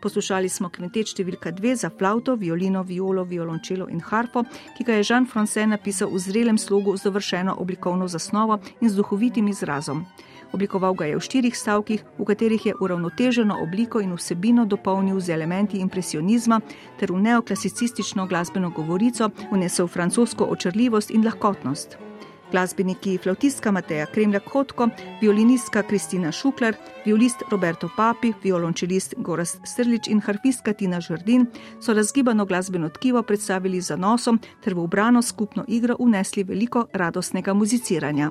Poslušali 0.00 0.48
smo 0.48 0.68
kvintet 0.68 1.10
številka 1.10 1.50
dve 1.56 1.74
za 1.76 1.90
flauto, 1.90 2.36
violino, 2.36 2.82
violo, 2.82 3.24
violončelo 3.24 3.88
in 3.88 4.00
harpo, 4.00 4.44
ki 4.76 4.84
ga 4.84 4.98
je 4.98 5.06
Jean 5.08 5.26
Francais 5.26 5.68
napisal 5.68 6.12
v 6.12 6.20
zrelem 6.20 6.58
slogu 6.58 6.96
z 6.96 7.08
dovršeno 7.08 7.56
oblikovno 7.58 8.08
zasnovo 8.08 8.60
in 8.80 8.88
z 8.88 8.96
duhovitim 8.96 9.48
izrazom. 9.48 10.06
Oblikoval 10.52 10.94
ga 10.94 11.10
je 11.10 11.18
v 11.18 11.26
štirih 11.26 11.56
stavkih, 11.56 12.04
v 12.18 12.24
katerih 12.24 12.66
je 12.66 12.74
uravnoteženo 12.80 13.58
obliko 13.62 14.00
in 14.00 14.14
vsebino 14.14 14.64
dopolnil 14.64 15.20
z 15.20 15.34
elementi 15.34 15.82
impresionizma 15.82 16.60
ter 17.00 17.12
v 17.12 17.20
neoklasicistično 17.20 18.26
glasbeno 18.30 18.70
govorico 18.70 19.30
vnesel 19.50 19.88
francosko 19.88 20.44
očrljivost 20.44 21.10
in 21.10 21.26
lahkotnost 21.26 22.05
glasbeniki 22.50 23.18
flautistka 23.18 23.72
Mateja 23.72 24.06
Kremlja 24.06 24.40
Kotko, 24.40 24.88
violinistka 25.20 25.82
Kristina 25.82 26.32
Šukler, 26.32 26.76
violist 27.04 27.42
Roberto 27.50 27.90
Papi, 27.96 28.32
violončelist 28.44 29.14
Gorast 29.18 29.60
Strlič 29.64 30.08
in 30.08 30.20
harfistka 30.20 30.72
Tina 30.72 31.00
Žrdin 31.00 31.46
so 31.80 31.94
razgibano 31.94 32.46
glasbeno 32.46 32.88
tkivo 32.88 33.22
predstavili 33.22 33.80
za 33.80 33.96
nosom 33.96 34.40
ter 34.64 34.74
v 34.74 34.84
obrano 34.84 35.22
skupno 35.22 35.64
igro 35.68 35.96
unesli 35.98 36.44
veliko 36.44 36.86
radostnega 36.92 37.54
muziciranja. 37.54 38.30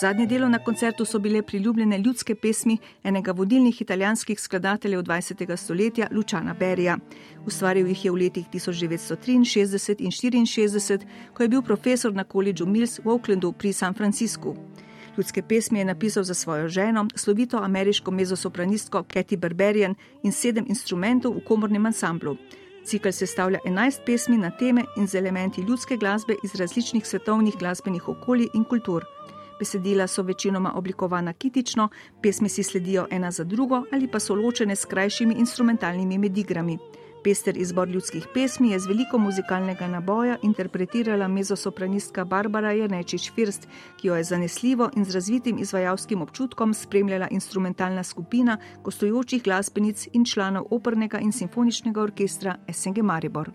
Zadnje 0.00 0.26
delo 0.26 0.48
na 0.48 0.58
koncertu 0.58 1.04
so 1.04 1.18
bile 1.18 1.42
priljubljene 1.42 1.98
ljudske 1.98 2.34
pesmi 2.34 2.78
enega 3.04 3.32
vodilnih 3.32 3.82
italijanskih 3.82 4.40
skladateljev 4.40 5.02
20. 5.02 5.56
stoletja, 5.56 6.06
Lučana 6.10 6.54
Berija. 6.54 6.98
Ustvaril 7.46 7.86
jih 7.86 8.04
je 8.04 8.10
v 8.10 8.14
letih 8.14 8.46
1963 8.52 9.34
in 9.34 9.42
1964, 9.42 11.06
ko 11.34 11.42
je 11.42 11.48
bil 11.48 11.62
profesor 11.62 12.14
na 12.14 12.24
koledžu 12.24 12.66
Mills 12.66 13.00
v 13.04 13.10
Oaklandu 13.10 13.52
pri 13.52 13.72
San 13.72 13.94
Franciscu. 13.94 14.54
Ljudske 15.16 15.42
pesmi 15.42 15.78
je 15.78 15.84
napisal 15.84 16.24
za 16.24 16.34
svojo 16.34 16.68
ženo, 16.68 17.06
slovito 17.14 17.58
ameriško 17.58 18.10
mezosopranistko 18.10 19.02
Kathy 19.02 19.36
Berberian 19.36 19.94
in 20.22 20.32
sedem 20.32 20.64
instrumentov 20.68 21.34
v 21.34 21.44
komornem 21.44 21.86
ansamblu. 21.86 22.36
Cikl 22.84 23.10
sestavlja 23.10 23.58
11 23.64 24.04
pesmi 24.06 24.38
na 24.38 24.50
teme 24.50 24.84
in 24.96 25.06
z 25.06 25.14
elementi 25.14 25.60
ljudske 25.60 25.96
glasbe 25.96 26.34
iz 26.44 26.54
različnih 26.54 27.06
svetovnih 27.06 27.54
glasbenih 27.58 28.08
okolij 28.08 28.48
in 28.54 28.64
kultur. 28.64 29.04
Besedila 29.58 30.06
so 30.06 30.22
večinoma 30.22 30.72
oblikovana 30.74 31.32
kitično, 31.32 31.88
pesmi 32.22 32.48
si 32.48 32.62
sledijo 32.62 33.06
ena 33.10 33.30
za 33.30 33.44
drugo 33.44 33.82
ali 33.92 34.08
pa 34.08 34.20
so 34.20 34.34
ločene 34.34 34.76
s 34.76 34.84
krajšimi 34.84 35.34
instrumentalnimi 35.34 36.18
medigrami. 36.18 36.78
Pester 37.24 37.56
izbor 37.56 37.88
ljudskih 37.88 38.26
pesmi 38.34 38.70
je 38.70 38.78
z 38.78 38.86
veliko 38.86 39.18
muzikalnega 39.18 39.88
naboja 39.88 40.36
interpretirala 40.42 41.28
mezosopranistka 41.28 42.24
Barbara 42.24 42.72
Janečič 42.72 43.32
First, 43.34 43.68
ki 43.96 44.08
jo 44.08 44.16
je 44.16 44.24
zanesljivo 44.24 44.90
in 44.96 45.04
z 45.04 45.14
razvitim 45.14 45.58
izvajalskim 45.58 46.22
občutkom 46.22 46.74
spremljala 46.74 47.28
instrumentalna 47.30 48.02
skupina 48.02 48.58
gostujočih 48.84 49.42
glasbenic 49.42 50.08
in 50.12 50.24
članov 50.24 50.66
opernega 50.70 51.18
in 51.18 51.32
simfoničnega 51.32 52.02
orkestra 52.02 52.56
SNG 52.72 53.02
Maribor. 53.02 53.50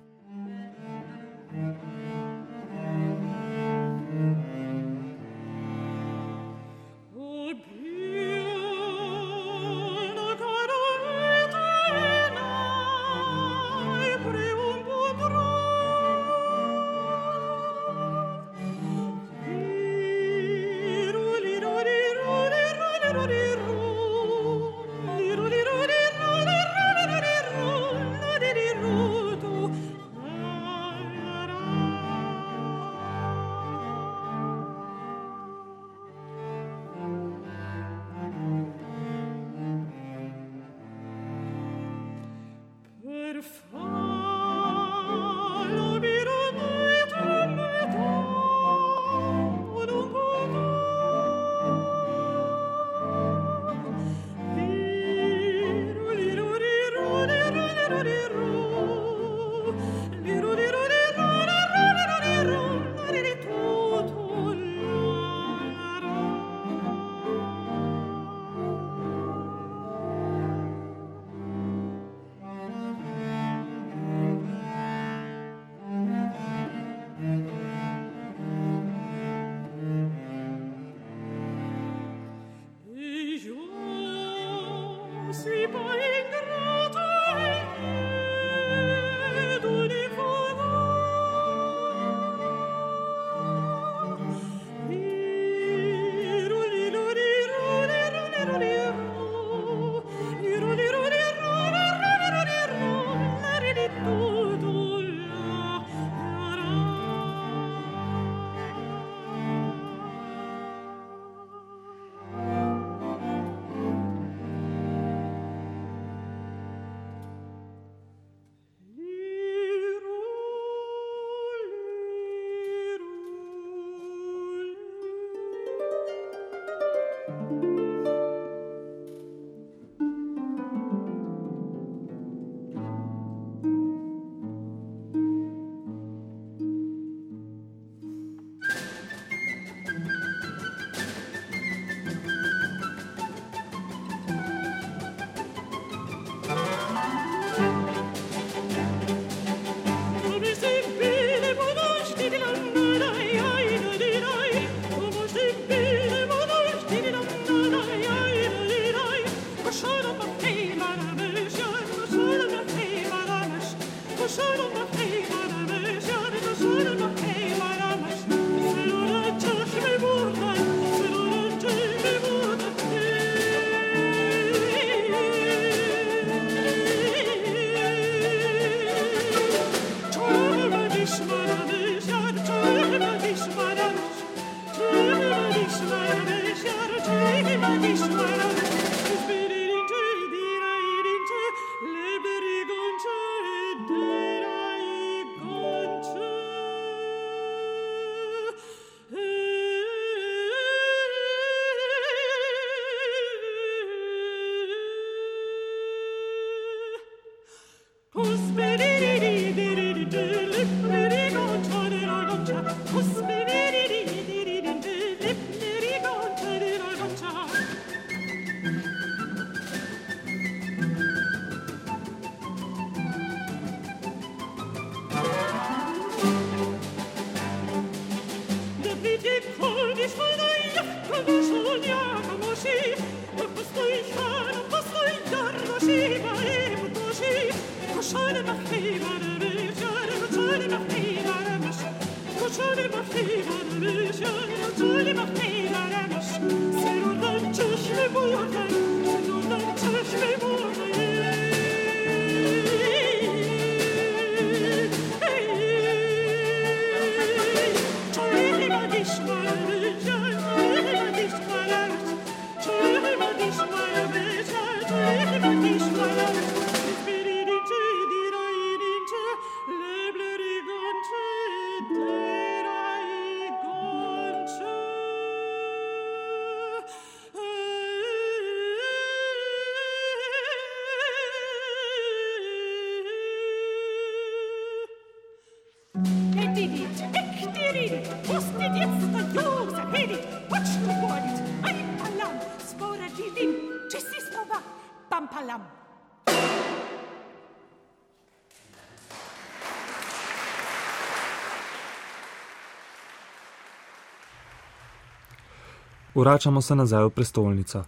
Vračamo 306.15 306.61
se 306.61 306.75
nazaj 306.75 307.03
v 307.03 307.09
prestolnico. 307.09 307.83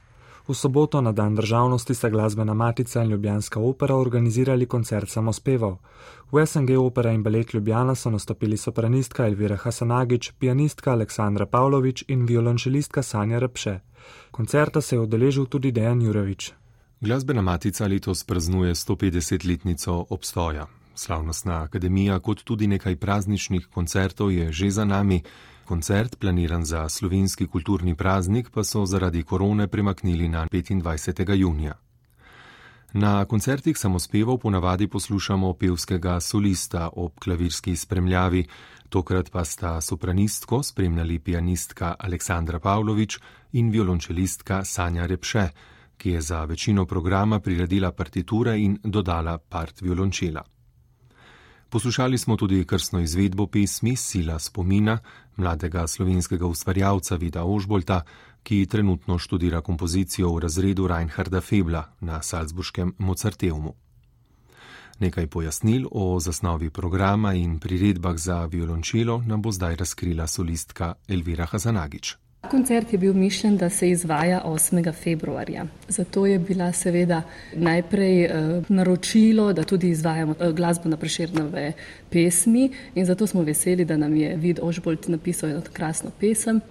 V 0.47 0.53
soboto 0.53 1.01
na 1.01 1.11
dan 1.11 1.35
državnosti 1.35 1.93
sta 1.95 2.09
glasbena 2.09 2.53
matica 2.53 3.03
in 3.03 3.09
Ljubljanska 3.09 3.59
opera 3.59 3.95
organizirali 3.95 4.65
koncert 4.65 5.09
samospevov. 5.09 5.77
V 6.31 6.45
SNG 6.45 6.77
opera 6.79 7.11
in 7.11 7.23
balet 7.23 7.53
Ljubljana 7.53 7.95
so 7.95 8.09
nastopili 8.09 8.57
sopranistka 8.57 9.25
Elvira 9.25 9.55
Hasanagič, 9.55 10.31
pianistka 10.39 10.91
Aleksandra 10.91 11.45
Pavlović 11.45 12.03
in 12.07 12.25
violončelistka 12.25 13.03
Sanja 13.03 13.39
Repše. 13.39 13.79
Koncerta 14.31 14.81
se 14.81 14.95
je 14.95 14.99
odeležil 14.99 15.45
tudi 15.45 15.71
Dejan 15.71 16.01
Jurevič. 16.01 16.53
Glasbena 17.05 17.41
matica 17.41 17.85
letos 17.87 18.23
praznuje 18.23 18.73
150-letnico 18.73 20.05
obstoja. 20.09 20.67
Slavnostna 20.95 21.61
akademija 21.63 22.19
kot 22.19 22.41
tudi 22.43 22.67
nekaj 22.67 22.95
prazničnih 22.95 23.67
koncertov 23.73 24.31
je 24.31 24.51
že 24.51 24.69
za 24.71 24.85
nami. 24.85 25.21
Koncert, 25.65 26.15
planiran 26.19 26.65
za 26.65 26.89
slovenski 26.89 27.47
kulturni 27.47 27.95
praznik, 27.95 28.49
pa 28.49 28.63
so 28.63 28.85
zaradi 28.85 29.23
korone 29.23 29.67
premaknili 29.67 30.27
na 30.29 30.47
25. 30.47 31.35
junija. 31.35 31.77
Na 32.93 33.25
koncertih 33.25 33.77
samospevov 33.77 34.37
ponavadi 34.37 34.87
poslušamo 34.87 35.53
pevskega 35.53 36.19
solista 36.19 36.89
ob 36.93 37.19
klavirski 37.19 37.75
spremljavi, 37.75 38.45
tokrat 38.89 39.31
pa 39.31 39.45
sta 39.45 39.81
sopranistko 39.81 40.63
spremljali 40.63 41.19
pianistka 41.19 41.95
Aleksandra 41.99 42.59
Pavlović 42.59 43.17
in 43.51 43.69
violončelistka 43.69 44.63
Sanja 44.65 45.05
Repše, 45.05 45.49
ki 45.97 46.09
je 46.09 46.21
za 46.21 46.45
večino 46.45 46.85
programa 46.85 47.39
priredila 47.39 47.91
partiture 47.91 48.59
in 48.59 48.77
dodala 48.83 49.37
part 49.37 49.81
violončela. 49.81 50.43
Poslušali 51.69 52.17
smo 52.17 52.37
tudi 52.37 52.63
krstno 52.65 52.99
izvedbo 52.99 53.47
pesmi 53.47 53.95
Sila 53.95 54.39
spomina 54.39 54.99
mladega 55.35 55.87
slovenskega 55.87 56.45
ustvarjalca 56.45 57.15
Vida 57.15 57.43
Ožbolta, 57.43 58.01
ki 58.43 58.65
trenutno 58.65 59.17
študira 59.17 59.61
kompozicijo 59.61 60.29
v 60.35 60.39
razredu 60.39 60.87
Reinharda 60.87 61.41
Febla 61.41 61.83
na 61.99 62.21
Salzburškem 62.21 62.93
Mozarteumu. 62.97 63.73
Nekaj 64.99 65.27
pojasnil 65.27 65.87
o 65.91 66.19
zasnovi 66.19 66.69
programa 66.69 67.33
in 67.33 67.59
priredbah 67.59 68.17
za 68.17 68.45
violončelo 68.45 69.23
nam 69.27 69.41
bo 69.41 69.51
zdaj 69.51 69.75
razkrila 69.75 70.27
solistka 70.27 70.93
Elvira 71.07 71.45
Hazanagič. 71.45 72.24
Koncert 72.51 72.93
je 72.93 72.97
bil 72.99 73.13
mišljen, 73.13 73.57
da 73.57 73.69
se 73.69 73.89
izvaja 73.89 74.41
8. 74.45 74.93
februarja. 74.93 75.65
Zato 75.87 76.25
je 76.25 76.39
bila 76.39 76.71
seveda 76.71 77.21
najprej 77.53 78.23
eh, 78.23 78.31
naročilo, 78.69 79.53
da 79.53 79.63
tudi 79.63 79.89
izvajamo 79.89 80.35
eh, 80.39 80.51
glasbo 80.51 80.89
na 80.89 80.97
preširnove 80.97 81.73
pesmi 82.09 82.69
in 82.95 83.05
zato 83.05 83.27
smo 83.27 83.41
veseli, 83.41 83.85
da 83.85 83.97
nam 83.97 84.15
je 84.15 84.35
Vid 84.35 84.59
Ožbolt 84.61 85.07
napisal 85.07 85.49
eno 85.49 85.61
krasno 85.73 86.11
pesem. 86.19 86.61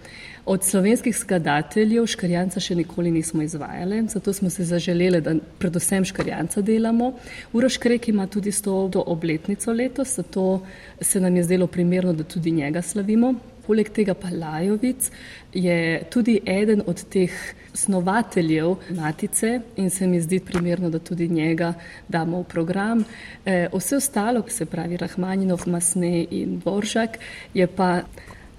Od 0.46 0.64
slovenskih 0.64 1.16
skladateljev 1.16 2.06
škarjanca 2.06 2.60
še 2.60 2.74
nikoli 2.76 3.10
nismo 3.10 3.42
izvajali, 3.42 4.02
zato 4.08 4.32
smo 4.32 4.50
se 4.50 4.64
zaželeli, 4.64 5.20
da 5.20 5.34
predvsem 5.58 6.04
škarjanca 6.04 6.60
delamo. 6.60 7.14
Uroš 7.52 7.76
Krek 7.76 8.08
ima 8.08 8.26
tudi 8.26 8.52
100. 8.52 9.02
obletnico 9.06 9.72
letos, 9.72 10.16
zato 10.16 10.60
se 11.00 11.20
nam 11.20 11.37
je 11.37 11.44
zdelo 11.44 11.66
primerno, 11.66 12.12
da 12.12 12.24
tudi 12.24 12.50
njega 12.50 12.82
slavimo. 12.82 13.34
Poleg 13.66 13.88
tega 13.88 14.14
pa 14.14 14.29
Lajovic 14.29 15.11
je 15.53 16.03
tudi 16.11 16.40
eden 16.46 16.83
od 16.87 17.05
teh 17.09 17.33
snovateljev 17.74 18.77
Matice 18.90 19.61
in 19.77 19.90
se 19.90 20.07
mi 20.07 20.20
zdi 20.20 20.40
primerno, 20.40 20.90
da 20.90 20.98
tudi 20.98 21.29
njega 21.29 21.72
damo 22.09 22.40
v 22.40 22.44
program. 22.44 23.05
E, 23.44 23.68
vse 23.72 23.96
ostalo, 23.96 24.44
se 24.48 24.66
pravi 24.66 24.96
Rahmaninov, 24.96 25.64
Masne 25.66 26.27
in 26.31 26.61
Boržak, 26.64 27.18
je 27.55 27.66
pa 27.66 28.03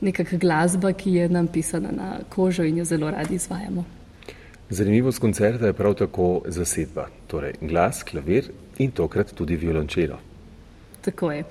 nekakšna 0.02 0.38
glasba, 0.38 0.94
ki 0.94 1.14
je 1.14 1.30
nam 1.30 1.48
pisana 1.48 1.92
na 1.92 2.18
kožo 2.30 2.64
in 2.64 2.78
jo 2.78 2.86
zelo 2.86 3.12
radi 3.12 3.36
izvajamo. 3.36 3.86
Zanimivost 4.70 5.20
koncerta 5.20 5.68
je 5.68 5.74
prav 5.74 5.94
tako 5.94 6.42
zasedba, 6.48 7.08
torej 7.28 7.54
glas, 7.62 8.04
klavir 8.04 8.50
in 8.78 8.92
tokrat 8.92 9.34
tudi 9.34 9.56
violončelo. 9.56 10.18
Tako 11.02 11.32
je. 11.32 11.44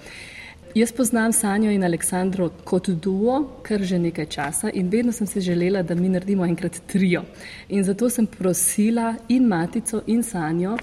Jaz 0.74 0.92
poznam 0.92 1.32
Sanjo 1.32 1.70
in 1.70 1.84
Aleksandro 1.84 2.48
kot 2.64 2.88
duo, 2.88 3.37
kar 3.62 3.82
že 3.87 3.98
nekaj 3.98 4.26
časa 4.26 4.70
in 4.74 4.88
vedno 4.90 5.12
sem 5.12 5.26
si 5.26 5.40
želela, 5.40 5.82
da 5.82 5.94
mi 5.94 6.08
naredimo 6.08 6.44
enkrat 6.44 6.80
trio. 6.90 7.22
In 7.68 7.84
zato 7.84 8.08
sem 8.10 8.26
prosila 8.26 9.14
in 9.28 9.46
Matico 9.46 10.00
in 10.06 10.22
Sanjo, 10.22 10.74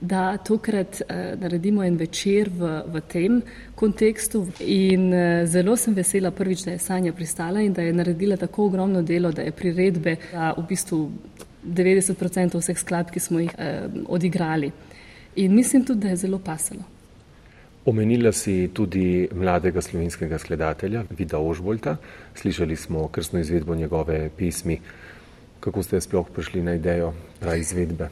da 0.00 0.36
tokrat 0.36 1.00
uh, 1.00 1.40
naredimo 1.40 1.82
en 1.82 1.96
večer 1.96 2.50
v, 2.50 2.82
v 2.92 3.00
tem 3.08 3.40
kontekstu. 3.74 4.44
In 4.60 5.08
uh, 5.14 5.46
zelo 5.48 5.76
sem 5.76 5.96
vesela 5.96 6.30
prvič, 6.30 6.66
da 6.68 6.76
je 6.76 6.84
Sanja 6.84 7.12
pristala 7.12 7.64
in 7.64 7.72
da 7.72 7.82
je 7.82 7.92
naredila 7.92 8.36
tako 8.36 8.66
ogromno 8.66 9.02
delo, 9.02 9.32
da 9.32 9.48
je 9.48 9.56
priredbe 9.56 10.16
za 10.32 10.52
v 10.58 10.66
bistvu 10.68 11.00
90% 11.64 12.60
vseh 12.60 12.84
skladb, 12.84 13.16
ki 13.16 13.20
smo 13.20 13.40
jih 13.40 13.56
uh, 13.56 13.96
odigrali. 14.12 14.72
In 15.36 15.54
mislim 15.54 15.88
tudi, 15.88 16.00
da 16.00 16.08
je 16.12 16.22
zelo 16.26 16.38
pasalo. 16.38 16.97
Omenila 17.88 18.32
si 18.32 18.68
tudi 18.74 19.28
mladega 19.32 19.80
slovenskega 19.80 20.38
skladatelja 20.38 21.06
Vida 21.18 21.38
Ožbolta. 21.38 21.96
Slišali 22.34 22.76
smo 22.76 23.08
krstno 23.08 23.40
izvedbo 23.40 23.74
njegove 23.74 24.30
pismi. 24.36 24.80
Kako 25.60 25.82
ste 25.82 26.00
sploh 26.00 26.28
prišli 26.34 26.62
na 26.62 26.74
idejo 26.74 27.14
ta 27.40 27.54
izvedbe? 27.56 28.08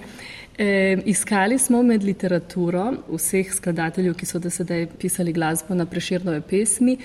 e, 0.58 0.96
iskali 1.04 1.58
smo 1.58 1.82
med 1.82 2.02
literaturo 2.02 2.94
vseh 3.12 3.52
skladateljev, 3.52 4.16
ki 4.16 4.26
so 4.26 4.40
do 4.40 4.50
sedaj 4.50 4.86
pisali 4.98 5.36
glasbo 5.36 5.76
na 5.76 5.86
preširnove 5.86 6.40
pesmi 6.40 6.96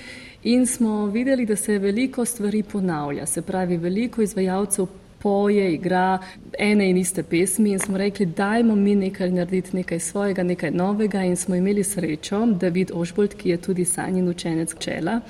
in 0.42 0.66
smo 0.66 1.06
videli, 1.06 1.44
da 1.46 1.56
se 1.56 1.78
veliko 1.78 2.24
stvari 2.24 2.62
ponavlja. 2.62 3.26
Se 3.26 3.42
pravi, 3.42 3.76
veliko 3.76 4.22
izvajalcev 4.22 4.88
poje, 5.18 5.74
igra 5.74 6.18
ene 6.58 6.90
in 6.90 6.96
iste 6.96 7.22
pesmi 7.22 7.72
in 7.72 7.78
smo 7.78 7.98
rekli, 7.98 8.26
dajmo 8.26 8.74
mi 8.74 8.94
nekaj 8.94 9.30
narediti, 9.30 9.76
nekaj 9.76 10.00
svojega, 10.00 10.42
nekaj 10.42 10.70
novega 10.70 11.22
in 11.22 11.36
smo 11.36 11.54
imeli 11.54 11.84
srečo, 11.84 12.46
da 12.46 12.68
vid 12.68 12.90
Ožbolt, 12.94 13.34
ki 13.34 13.48
je 13.48 13.56
tudi 13.56 13.84
sanjen 13.84 14.28
učenec 14.28 14.74
čela, 14.78 15.20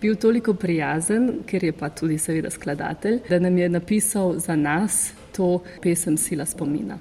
bil 0.00 0.16
toliko 0.16 0.54
prijazen, 0.54 1.30
ker 1.46 1.64
je 1.64 1.72
pa 1.72 1.88
tudi 1.88 2.18
seveda 2.18 2.50
skladatelj, 2.50 3.20
da 3.28 3.38
nam 3.38 3.58
je 3.58 3.68
napisal 3.68 4.38
za 4.38 4.56
nas 4.56 5.12
to 5.36 5.62
pesem 5.82 6.16
Sila 6.16 6.46
spomina. 6.46 6.98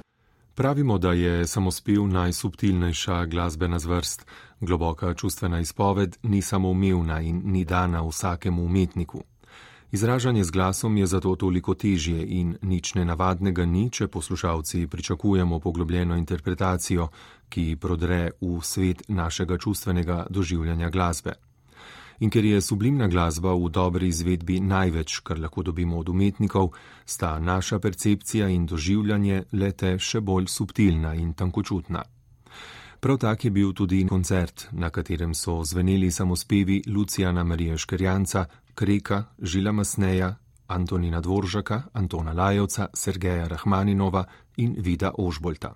Pravimo, 0.56 0.98
da 0.98 1.14
je 1.14 1.48
samospev 1.48 2.08
najsubtilnejša 2.08 3.26
glasbena 3.26 3.80
zvrst. 3.80 4.26
Globoka 4.60 5.14
čustvena 5.14 5.60
izpoved 5.60 6.18
ni 6.24 6.42
samoumevna 6.42 7.22
in 7.22 7.42
ni 7.46 7.66
dana 7.66 8.02
vsakemu 8.08 8.66
umetniku. 8.66 9.24
Izražanje 9.92 10.44
z 10.44 10.52
glasom 10.52 10.98
je 10.98 11.06
zato 11.06 11.36
toliko 11.36 11.74
težje 11.76 12.26
in 12.26 12.56
nič 12.62 12.94
nenavadnega 12.96 13.66
ni, 13.66 13.90
če 13.92 14.08
poslušalci 14.08 14.88
pričakujemo 14.88 15.60
poglobljeno 15.60 16.16
interpretacijo, 16.16 17.10
ki 17.50 17.76
prodre 17.76 18.32
v 18.42 18.62
svet 18.64 19.04
našega 19.08 19.58
čustvenega 19.58 20.26
doživljanja 20.30 20.90
glasbe. 20.90 21.34
In 22.20 22.30
ker 22.30 22.46
je 22.46 22.62
sublimna 22.62 23.08
glasba 23.08 23.52
v 23.54 23.68
dobri 23.70 24.08
izvedbi 24.08 24.62
največ, 24.62 25.20
kar 25.20 25.40
lahko 25.40 25.64
dobimo 25.64 26.00
od 26.00 26.10
umetnikov, 26.10 26.72
sta 27.06 27.40
naša 27.40 27.80
percepcija 27.80 28.48
in 28.48 28.66
doživljanje 28.66 29.44
lete 29.52 29.98
še 30.00 30.22
bolj 30.22 30.48
subtilna 30.48 31.16
in 31.16 31.34
tankočutna. 31.34 32.04
Prav 33.02 33.18
tak 33.18 33.46
je 33.46 33.52
bil 33.52 33.74
tudi 33.74 34.06
koncert, 34.08 34.68
na 34.72 34.90
katerem 34.90 35.34
so 35.34 35.64
zveneli 35.64 36.12
samospevi 36.12 36.84
Lucijana 36.88 37.44
Marija 37.44 37.78
Škerjanca, 37.78 38.46
Kreka, 38.76 39.24
Žila 39.42 39.72
Masneja, 39.72 40.36
Antonina 40.68 41.22
Dvoržaka, 41.22 41.84
Antona 41.94 42.34
Lajevca, 42.34 42.88
Sergeja 42.94 43.48
Rahmaninova 43.48 44.26
in 44.58 44.76
Vida 44.80 45.12
Ožbolta. 45.18 45.74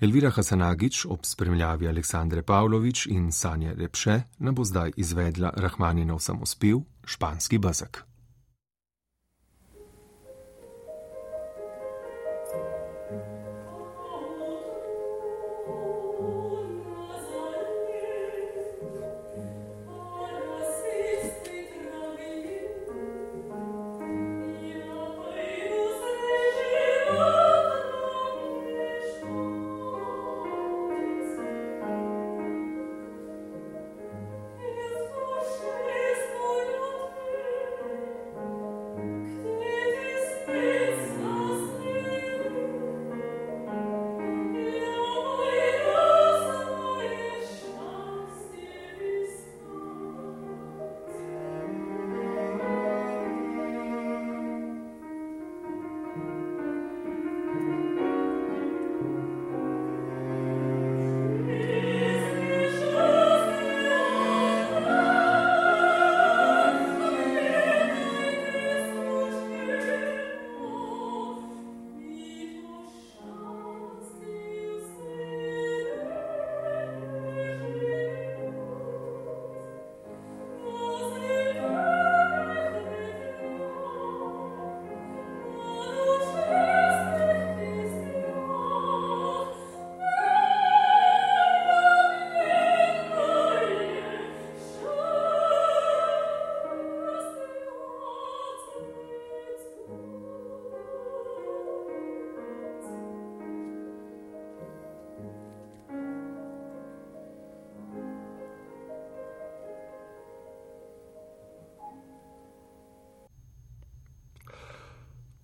Elvira 0.00 0.30
Hasanagič 0.30 1.04
ob 1.06 1.26
spremljavi 1.26 1.88
Aleksandre 1.88 2.42
Pavlović 2.42 3.06
in 3.06 3.32
Sanja 3.32 3.72
Repše 3.72 4.22
nam 4.38 4.54
bo 4.54 4.64
zdaj 4.64 4.92
izvedla 4.96 5.52
Rahmaninov 5.56 6.18
samospev 6.18 6.80
Španski 7.04 7.58
bazak. 7.58 8.09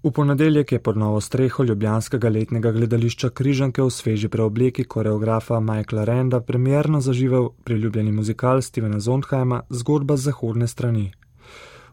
V 0.06 0.10
ponedeljek 0.10 0.72
je 0.72 0.78
pod 0.78 0.96
novo 0.96 1.20
streho 1.20 1.64
Ljubljanskega 1.64 2.28
letnega 2.28 2.70
gledališča 2.72 3.30
Križanke 3.30 3.82
v 3.82 3.90
sveži 3.90 4.28
preobleki 4.28 4.84
koreografa 4.84 5.58
Michaela 5.60 6.04
Renda 6.04 6.40
premjerno 6.40 7.00
zaživel 7.00 7.48
priljubljeni 7.64 8.12
muzikal 8.12 8.62
Stevena 8.62 9.00
Zondheima 9.00 9.62
Zgodba 9.70 10.16
z 10.16 10.22
zahodne 10.22 10.68
strani. 10.68 11.10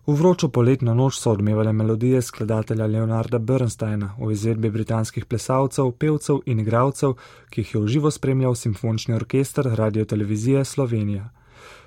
V 0.05 0.13
vročo 0.13 0.47
poletno 0.47 0.93
noč 0.93 1.17
so 1.17 1.31
odmevale 1.31 1.73
melodije 1.73 2.21
skladatelja 2.21 2.85
Leonarda 2.85 3.39
Bernsteina 3.39 4.13
v 4.19 4.31
izvedbi 4.31 4.69
britanskih 4.69 5.25
plesalcev, 5.25 5.91
pevcev 5.91 6.45
in 6.45 6.59
igralcev, 6.59 7.17
ki 7.49 7.61
jih 7.61 7.75
je 7.75 7.81
v 7.81 7.87
živo 7.87 8.11
spremljal 8.11 8.55
simfonični 8.55 9.15
orkester 9.15 9.65
Radio 9.65 10.05
Televizije 10.05 10.65
Slovenija. 10.65 11.29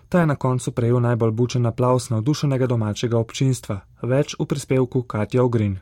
Ta 0.08 0.20
je 0.20 0.26
na 0.26 0.34
koncu 0.34 0.72
prejel 0.72 1.00
najbolj 1.00 1.30
bučen 1.30 1.66
aplaus 1.66 2.10
navdušenega 2.10 2.66
domačega 2.66 3.18
občinstva, 3.18 3.80
več 4.02 4.34
v 4.38 4.46
prispevku 4.46 5.02
Katja 5.02 5.44
Ogrin. 5.44 5.78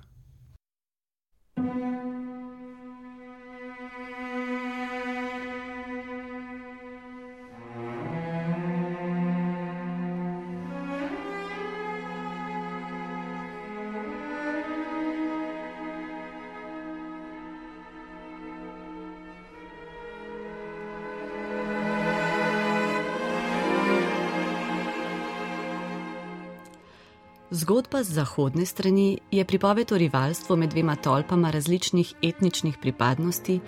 Zgodba 27.55 28.03
z 28.03 28.19
zahodne 28.19 28.67
strani 28.67 29.19
je 29.31 29.45
pripoved 29.45 29.93
o 29.93 29.99
rivalstvu 29.99 30.57
med 30.57 30.71
dvema 30.71 30.97
tolpama 30.97 31.51
različnih 31.51 32.15
etničnih 32.23 32.79
pripadnosti 32.83 33.61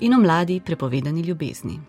in 0.00 0.14
o 0.14 0.20
mladi 0.20 0.60
prepovedani 0.64 1.20
ljubezni. 1.20 1.80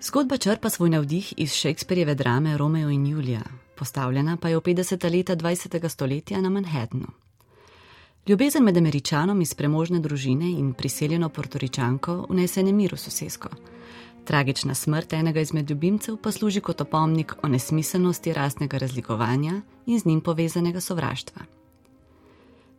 Zgodba 0.00 0.36
črpa 0.36 0.70
svoj 0.70 0.90
navdih 0.90 1.34
iz 1.36 1.52
Shakespearjeve 1.52 2.14
drame 2.14 2.56
Romeo 2.58 2.90
in 2.90 3.06
Julija, 3.06 3.42
postavljena 3.76 4.36
pa 4.36 4.48
je 4.48 4.56
v 4.56 4.60
50. 4.60 5.10
leta 5.16 5.36
20. 5.36 5.88
stoletja 5.88 6.40
na 6.40 6.50
Manhattnu. 6.50 7.06
Ljubezen 8.26 8.64
med 8.64 8.76
američanom 8.76 9.40
iz 9.40 9.54
premožne 9.54 9.98
družine 10.00 10.50
in 10.50 10.72
priseljeno 10.74 11.28
portoričanko 11.28 12.26
vnese 12.30 12.62
nemir 12.62 12.94
v 12.94 12.98
sosesko. 12.98 13.48
Tragična 14.26 14.74
smrt 14.74 15.12
enega 15.12 15.40
izmed 15.40 15.70
ljubimcev 15.70 16.16
pa 16.16 16.32
služi 16.32 16.60
kot 16.60 16.80
opomnik 16.80 17.32
o 17.42 17.48
nesmiselnosti 17.48 18.32
rasnega 18.32 18.78
razlikovanja 18.78 19.60
in 19.86 20.00
z 20.00 20.04
njim 20.04 20.20
povezanega 20.20 20.80
sovraštva. 20.80 21.42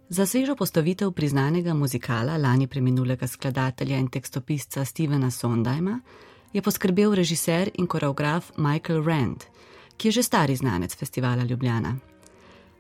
Za 0.09 0.25
svežo 0.25 0.55
postavitev 0.55 1.11
priznanega 1.11 1.73
muzikala 1.73 2.37
lani 2.37 2.67
preminulega 2.67 3.27
skladatelja 3.27 3.97
in 3.97 4.07
tekstopisca 4.07 4.85
Stevena 4.85 5.31
Sondheima 5.31 5.99
je 6.53 6.61
poskrbel 6.61 7.15
režiser 7.15 7.69
in 7.73 7.87
koreograf 7.87 8.51
Michael 8.57 9.03
Rand, 9.03 9.43
ki 9.97 10.07
je 10.07 10.11
že 10.11 10.23
stari 10.23 10.55
znanec 10.55 10.95
festivala 10.95 11.43
Ljubljana. 11.43 11.95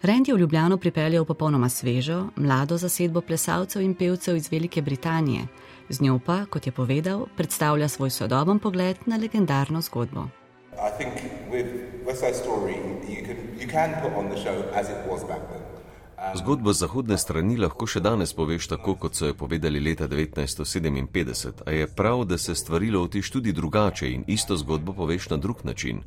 Rand 0.01 0.27
je 0.27 0.33
v 0.33 0.37
Ljubljano 0.37 0.77
pripeljal 0.77 1.25
popolnoma 1.25 1.69
svežo, 1.69 2.27
mlado 2.35 2.77
zasedbo 2.77 3.21
plesalcev 3.21 3.81
in 3.81 3.95
pevcev 3.95 4.35
iz 4.35 4.51
Velike 4.51 4.81
Britanije, 4.81 5.47
z 5.89 6.01
njo 6.01 6.19
pa, 6.25 6.45
kot 6.45 6.65
je 6.65 6.71
povedal, 6.71 7.25
predstavlja 7.37 7.87
svoj 7.87 8.09
sodoben 8.09 8.59
pogled 8.59 8.97
na 9.05 9.17
legendarno 9.17 9.81
zgodbo. 9.81 10.27
Zgodbo 16.35 16.73
zahodne 16.73 17.17
strani 17.17 17.57
lahko 17.57 17.87
še 17.87 17.99
danes 18.01 18.33
poveš 18.33 18.67
tako, 18.67 18.95
kot 18.95 19.15
so 19.15 19.27
jo 19.29 19.33
povedali 19.37 19.79
leta 19.79 20.07
1957, 20.07 21.63
a 21.65 21.71
je 21.71 21.87
prav, 21.87 22.25
da 22.25 22.37
se 22.37 22.55
stvari 22.55 22.91
lotiš 22.91 23.31
tudi 23.31 23.53
drugače 23.53 24.11
in 24.11 24.23
isto 24.27 24.57
zgodbo 24.57 24.93
poveš 24.93 25.29
na 25.29 25.37
drug 25.37 25.65
način. 25.65 26.01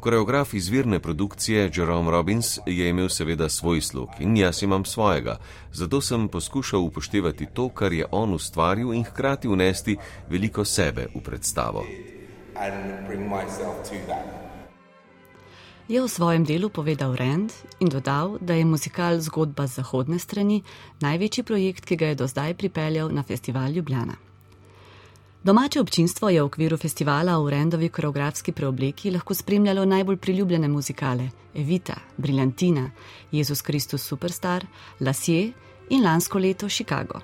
Koreograf 0.00 0.54
izvirne 0.54 0.98
produkcije 1.00 1.70
Jerome 1.76 2.10
Robbins 2.10 2.58
je 2.66 2.88
imel 2.88 3.08
seveda 3.08 3.48
svoj 3.48 3.80
slog 3.80 4.08
in 4.20 4.36
jaz 4.36 4.62
imam 4.62 4.84
svojega, 4.84 5.38
zato 5.72 6.00
sem 6.00 6.28
poskušal 6.28 6.80
upoštevati 6.80 7.46
to, 7.54 7.68
kar 7.68 7.92
je 7.92 8.06
on 8.10 8.34
ustvaril 8.34 8.94
in 8.94 9.04
hkrati 9.04 9.48
unesti 9.48 9.96
veliko 10.28 10.64
sebe 10.64 11.06
v 11.14 11.20
predstavo. 11.20 11.84
Je 15.88 16.02
v 16.02 16.08
svojem 16.08 16.44
delu 16.44 16.68
povedal 16.68 17.14
Rand 17.16 17.52
in 17.80 17.88
dodal, 17.88 18.38
da 18.40 18.54
je 18.54 18.64
muzikal 18.64 19.20
zgodba 19.20 19.66
z 19.66 19.74
zahodne 19.74 20.18
strani 20.18 20.62
največji 21.00 21.44
projekt, 21.44 21.84
ki 21.84 21.96
ga 21.96 22.06
je 22.06 22.14
do 22.14 22.26
zdaj 22.26 22.54
pripeljal 22.54 23.12
na 23.12 23.22
festival 23.22 23.70
Ljubljana. 23.70 24.29
Domače 25.42 25.80
občinstvo 25.80 26.28
je 26.28 26.42
v 26.42 26.44
okviru 26.44 26.76
festivala 26.76 27.38
v 27.40 27.48
Rendovi 27.48 27.88
koreografski 27.88 28.52
preobleki 28.52 29.10
lahko 29.10 29.34
spremljalo 29.34 29.84
najbolj 29.84 30.16
priljubljene 30.16 30.68
muzikale: 30.68 31.30
Evita, 31.54 31.96
Briljantina, 32.16 32.90
Jezus 33.32 33.62
Kristus 33.62 34.02
Superstar, 34.02 34.66
Lasje 35.00 35.52
in 35.88 36.04
lansko 36.04 36.38
leto 36.38 36.68
Chicago. 36.68 37.20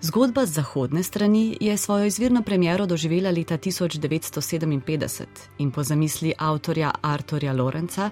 Zgodba 0.00 0.46
z 0.46 0.52
zahodne 0.52 1.02
strani 1.02 1.56
je 1.60 1.76
svojo 1.76 2.04
izvirno 2.04 2.42
premiero 2.42 2.86
doživela 2.86 3.30
leta 3.30 3.58
1957 3.58 5.24
in 5.58 5.70
po 5.70 5.82
zamisli 5.82 6.32
avtorja 6.38 6.90
Arturja 7.02 7.52
Lorenza 7.52 8.10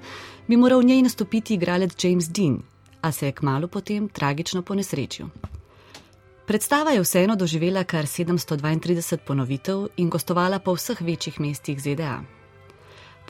bi 0.49 0.57
moral 0.57 0.81
v 0.81 0.85
njej 0.85 1.03
nastopiti 1.03 1.55
igralec 1.55 2.05
James 2.05 2.29
Dean, 2.29 2.63
a 3.01 3.13
se 3.13 3.27
je 3.27 3.33
kmalo 3.33 3.69
potem 3.69 4.09
tragično 4.09 4.63
ponesrečil. 4.63 5.27
Predstava 6.47 6.91
je 6.91 7.01
vseeno 7.01 7.37
doživela 7.37 7.85
kar 7.85 8.05
732 8.05 9.17
ponovitev 9.27 9.87
in 9.97 10.09
gostovala 10.11 10.59
po 10.59 10.75
vseh 10.75 11.01
večjih 11.01 11.41
mestih 11.41 11.83
ZDA. 11.83 12.23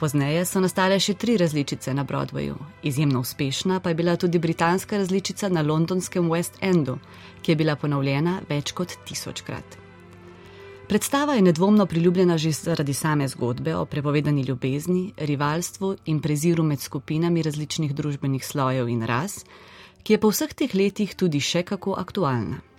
Pozneje 0.00 0.44
so 0.48 0.60
nastale 0.60 0.96
še 1.00 1.12
tri 1.14 1.36
različice 1.36 1.92
na 1.94 2.04
Broadwayu. 2.08 2.56
Izjemno 2.82 3.20
uspešna 3.20 3.80
pa 3.80 3.92
je 3.92 3.94
bila 3.94 4.16
tudi 4.16 4.38
britanska 4.38 4.96
različica 4.96 5.48
na 5.48 5.62
londonskem 5.62 6.30
West 6.30 6.56
Endu, 6.60 6.96
ki 7.42 7.52
je 7.52 7.56
bila 7.56 7.76
ponovljena 7.76 8.40
več 8.48 8.72
kot 8.72 8.96
tisočkrat. 9.04 9.76
Predstava 10.88 11.34
je 11.34 11.42
nedvomno 11.42 11.86
priljubljena 11.86 12.38
že 12.38 12.52
zaradi 12.52 12.94
same 12.94 13.28
zgodbe 13.28 13.76
o 13.76 13.84
prepovedani 13.84 14.42
ljubezni, 14.42 15.12
rivalstvu 15.16 15.96
in 16.06 16.20
preziru 16.20 16.64
med 16.64 16.80
skupinami 16.80 17.42
različnih 17.42 17.94
družbenih 17.94 18.44
slojev 18.44 18.88
in 18.88 19.02
ras, 19.02 19.44
ki 20.02 20.12
je 20.12 20.20
po 20.20 20.32
vseh 20.32 20.54
teh 20.54 20.74
letih 20.74 21.14
tudi 21.14 21.40
še 21.40 21.62
kako 21.62 21.94
aktualna. 22.00 22.71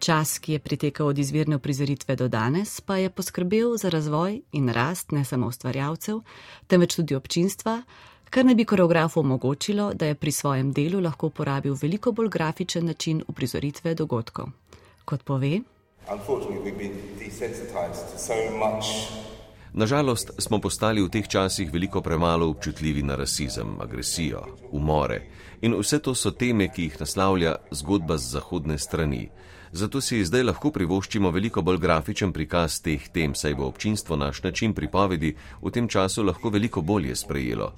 Čas, 0.00 0.38
ki 0.38 0.52
je 0.52 0.58
pritekal 0.58 1.06
od 1.06 1.18
izvirne 1.18 1.56
uprizoritve 1.56 2.16
do 2.16 2.28
danes, 2.28 2.80
pa 2.80 2.96
je 2.96 3.10
poskrbel 3.10 3.76
za 3.76 3.88
razvoj 3.88 4.40
in 4.52 4.68
rast 4.68 5.12
ne 5.12 5.24
samo 5.24 5.46
ustvarjalcev, 5.46 6.22
temveč 6.66 6.94
tudi 6.96 7.14
občinstva, 7.14 7.82
kar 8.30 8.46
naj 8.48 8.54
bi 8.54 8.64
koreografu 8.64 9.20
omogočilo, 9.20 9.92
da 9.94 10.06
je 10.06 10.14
pri 10.14 10.32
svojem 10.32 10.72
delu 10.72 11.00
lahko 11.00 11.26
uporabil 11.26 11.76
veliko 11.82 12.12
bolj 12.12 12.28
grafičen 12.28 12.86
način 12.86 13.22
uprizoritve 13.28 13.94
dogodkov. 13.94 14.48
Kot 15.04 15.22
pove, 15.22 15.60
Nažalost 19.72 20.30
smo 20.38 20.58
postali 20.60 21.02
v 21.02 21.08
teh 21.08 21.28
časih 21.28 21.72
veliko 21.72 22.00
premalo 22.00 22.48
občutljivi 22.48 23.02
na 23.02 23.14
rasizem, 23.14 23.76
agresijo, 23.80 24.46
umore. 24.72 25.20
In 25.60 25.76
vse 25.76 25.98
to 25.98 26.14
so 26.14 26.30
teme, 26.30 26.72
ki 26.72 26.82
jih 26.82 27.00
naslavlja 27.00 27.54
zgodba 27.70 28.16
z 28.16 28.32
zahodne 28.32 28.78
strani 28.78 29.28
zato 29.72 30.00
si 30.00 30.24
zdaj 30.24 30.42
lahko 30.42 30.70
privoščimo 30.70 31.30
veliko 31.30 31.62
bolj 31.62 31.78
grafičen 31.78 32.32
prikaz 32.32 32.80
teh 32.82 33.08
tem, 33.12 33.34
saj 33.34 33.54
bo 33.54 33.68
občinstvo 33.70 34.16
naš 34.16 34.42
način 34.42 34.74
pripovedi 34.74 35.34
v 35.62 35.70
tem 35.70 35.88
času 35.88 36.22
lahko 36.22 36.50
veliko 36.50 36.82
bolje 36.82 37.16
sprejelo. 37.16 37.72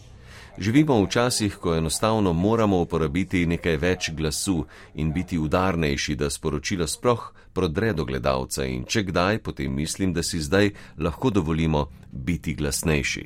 Živimo 0.59 1.01
v 1.01 1.09
časih, 1.09 1.57
ko 1.57 1.75
enostavno 1.75 2.33
moramo 2.33 2.81
uporabiti 2.81 3.47
nekaj 3.47 3.77
več 3.77 4.11
glasu 4.13 4.65
in 4.95 5.13
biti 5.13 5.39
udarnejši, 5.39 6.15
da 6.15 6.31
sporočilo 6.31 6.87
sploh 6.87 7.33
prodre 7.53 7.93
do 7.93 8.05
gledalca 8.05 8.65
in 8.65 8.85
če 8.85 9.03
kdaj, 9.09 9.39
potem 9.39 9.73
mislim, 9.73 10.13
da 10.13 10.23
si 10.23 10.41
zdaj 10.41 10.71
lahko 10.99 11.31
dovolimo 11.31 11.87
biti 12.13 12.55
glasnejši. 12.55 13.25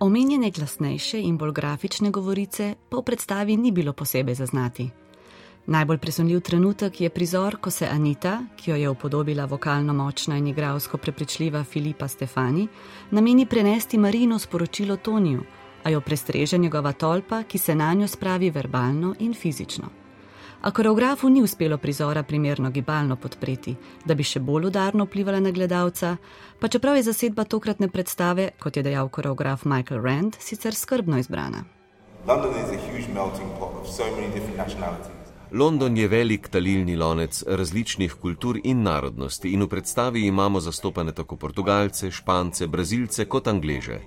Omenjene 0.00 0.50
glasnejše 0.50 1.20
in 1.20 1.38
bolj 1.38 1.52
grafične 1.52 2.10
govorice 2.10 2.74
pa 2.90 3.00
v 3.00 3.02
predstavi 3.02 3.56
ni 3.56 3.72
bilo 3.72 3.92
posebej 3.92 4.34
zaznati. 4.34 4.90
Najbolj 5.68 5.98
presunljiv 5.98 6.40
trenutek 6.40 7.00
je 7.00 7.10
prizor, 7.10 7.56
ko 7.60 7.70
se 7.70 7.86
Anita, 7.86 8.38
ki 8.56 8.70
jo 8.70 8.76
je 8.76 8.88
upodobila 8.88 9.44
vokalno 9.44 9.92
močna 9.94 10.36
in 10.36 10.46
igralsko 10.46 10.96
prepričljiva 10.96 11.64
Filipa 11.64 12.08
Stefani, 12.08 12.68
nameni 13.10 13.46
prenesti 13.46 13.98
Marino 13.98 14.38
sporočilo 14.38 14.96
Toniju, 14.96 15.42
a 15.84 15.90
jo 15.90 16.00
prestreže 16.00 16.58
njegova 16.58 16.92
tolpa, 16.92 17.42
ki 17.42 17.58
se 17.58 17.74
na 17.74 17.92
njo 17.94 18.08
spravi 18.08 18.50
verbalno 18.50 19.14
in 19.18 19.34
fizično. 19.34 19.88
A 20.62 20.70
koreografu 20.70 21.28
ni 21.28 21.42
uspelo 21.42 21.78
prizora 21.78 22.22
primerno 22.22 22.70
gibalno 22.70 23.16
podpreti, 23.16 23.76
da 24.04 24.14
bi 24.14 24.24
še 24.24 24.40
bolj 24.40 24.66
udarno 24.66 25.04
vplivala 25.04 25.40
na 25.40 25.50
gledalca, 25.50 26.16
pa 26.60 26.68
čeprav 26.68 26.96
je 26.96 27.02
zasedba 27.02 27.44
tokratne 27.44 27.88
predstave, 27.88 28.50
kot 28.58 28.76
je 28.76 28.82
dejal 28.82 29.08
koreograf 29.08 29.64
Michael 29.64 30.00
Rand, 30.00 30.40
sicer 30.40 30.74
skrbno 30.74 31.18
izbrana. 31.18 31.64
London 32.26 32.56
is 32.56 32.72
a 32.72 32.80
huge 32.88 33.12
melting 33.12 33.52
pot 33.58 33.76
of 33.80 33.86
so 33.86 34.04
many 34.16 34.32
different 34.32 34.56
nationalities. 34.56 35.17
London 35.52 35.96
je 35.96 36.08
velik 36.08 36.48
talilni 36.48 36.96
lonec 36.96 37.44
različnih 37.46 38.14
kultur 38.14 38.58
in 38.64 38.82
narodnosti 38.82 39.48
in 39.48 39.62
v 39.62 39.68
predstavi 39.68 40.26
imamo 40.26 40.60
zastopane 40.60 41.12
tako 41.12 41.36
Portugalce, 41.36 42.10
Špance, 42.10 42.66
Brazilce 42.66 43.24
kot 43.24 43.48
Angleže. 43.48 44.00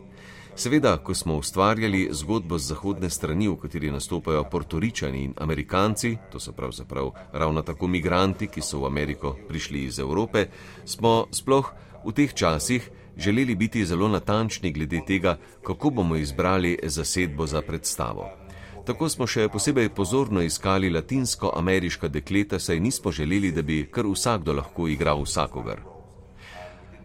Seveda, 0.56 0.98
ko 0.98 1.14
smo 1.14 1.36
ustvarjali 1.36 2.10
zgodbo 2.12 2.58
z 2.58 2.68
zahodne 2.68 3.10
strani, 3.10 3.48
v 3.48 3.56
kateri 3.58 3.92
nastopajo 3.92 4.44
Portoričani 4.52 5.24
in 5.24 5.34
Amerikanci, 5.38 6.18
to 6.32 6.40
so 6.40 6.52
pravzaprav 6.52 7.10
ravno 7.34 7.62
tako 7.62 7.88
migranti, 7.88 8.48
ki 8.48 8.62
so 8.62 8.84
v 8.84 8.86
Ameriko 8.86 9.36
prišli 9.48 9.84
iz 9.84 10.00
Evrope, 10.00 10.46
smo 10.86 11.26
sploh 11.32 11.74
v 12.06 12.14
teh 12.14 12.34
časih 12.34 12.90
želeli 13.18 13.56
biti 13.56 13.86
zelo 13.86 14.08
natančni 14.08 14.72
glede 14.72 15.02
tega, 15.08 15.38
kako 15.64 15.90
bomo 15.90 16.16
izbrali 16.16 16.78
zasedbo 16.84 17.48
za 17.48 17.62
predstavo. 17.62 18.41
Tako 18.86 19.10
smo 19.10 19.28
še 19.30 19.46
posebej 19.54 19.90
pozorno 19.94 20.42
iskali 20.42 20.90
latinsko-ameriška 20.90 22.08
dekleta, 22.08 22.60
saj 22.60 22.80
nismo 22.80 23.12
želeli, 23.12 23.52
da 23.52 23.62
bi 23.62 23.84
kar 23.86 24.08
vsakdo 24.10 24.54
lahko 24.58 24.88
igral 24.88 25.22
vsakogar. 25.22 25.82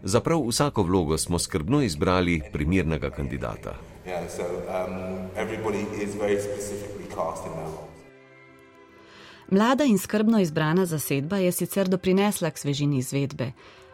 Za 0.03 0.21
prav 0.21 0.41
vsako 0.47 0.83
vlogo 0.83 1.17
smo 1.17 1.39
skrbno 1.39 1.81
izbrali 1.81 2.41
primernega 2.53 3.09
kandidata. 3.09 3.75
Um, 4.07 4.13
Mlada 9.51 9.83
in 9.83 9.97
skrbno 9.97 10.39
izbrana 10.39 10.85
zasedba 10.85 11.37
je 11.37 11.51
sicer 11.51 11.87
doprinesla 11.87 12.51
k 12.51 12.57
svežini 12.57 12.97
izvedbe, 12.97 13.51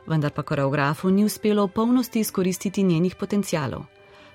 vendar 0.07 0.31
pa 0.31 0.41
koreografu 0.43 1.11
ni 1.11 1.25
uspelo 1.25 1.65
v 1.65 1.71
polnosti 1.71 2.19
izkoristiti 2.19 2.83
njenih 2.83 3.15
potencialov 3.15 3.92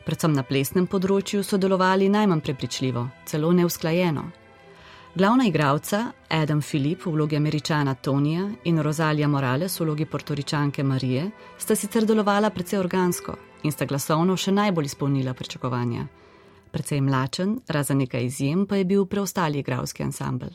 predvsem 0.09 0.33
na 0.33 0.45
plesnem 0.47 0.87
področju, 0.89 1.43
so 1.45 1.59
delovali 1.61 2.09
najmanj 2.09 2.41
prepričljivo, 2.47 3.05
celo 3.29 3.53
neusklajeno. 3.53 4.25
Glavna 5.19 5.45
igralca 5.49 6.13
Adam 6.33 6.61
Filip 6.63 7.05
v 7.05 7.13
vlogi 7.13 7.37
američana 7.37 7.95
Tonija 7.95 8.47
in 8.71 8.81
Rosalija 8.85 9.29
Morales 9.29 9.77
v 9.81 9.85
vlogi 9.85 10.07
portoričanke 10.07 10.85
Marije 10.85 11.31
sta 11.59 11.75
sicer 11.77 12.07
delovala 12.07 12.51
precej 12.51 12.79
organsko 12.79 13.35
in 13.65 13.75
sta 13.75 13.89
glasovno 13.89 14.37
še 14.37 14.55
najbolj 14.55 14.93
izpolnila 14.93 15.35
pričakovanja. 15.35 16.07
Precej 16.71 17.01
mlačen, 17.01 17.59
razen 17.69 17.99
nekaj 18.05 18.29
izjem, 18.29 18.67
pa 18.67 18.77
je 18.77 18.85
bil 18.85 19.07
preostali 19.07 19.61
igralski 19.61 20.05
ansambl. 20.05 20.53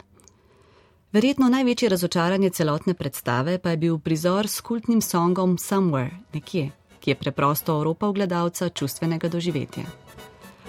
Verjetno 1.13 1.49
največje 1.49 1.89
razočaranje 1.89 2.49
celotne 2.49 2.93
predstave 2.93 3.59
pa 3.59 3.73
je 3.73 3.77
bil 3.77 3.99
prizor 3.99 4.47
s 4.47 4.61
kultnim 4.61 5.01
songom 5.01 5.57
Somewhere, 5.57 6.23
nekje 6.33 6.71
ki 7.03 7.11
je 7.11 7.15
preprosto 7.19 7.75
oropal 7.79 8.13
gledalca 8.13 8.69
čustvenega 8.69 9.27
doživetja. 9.27 9.83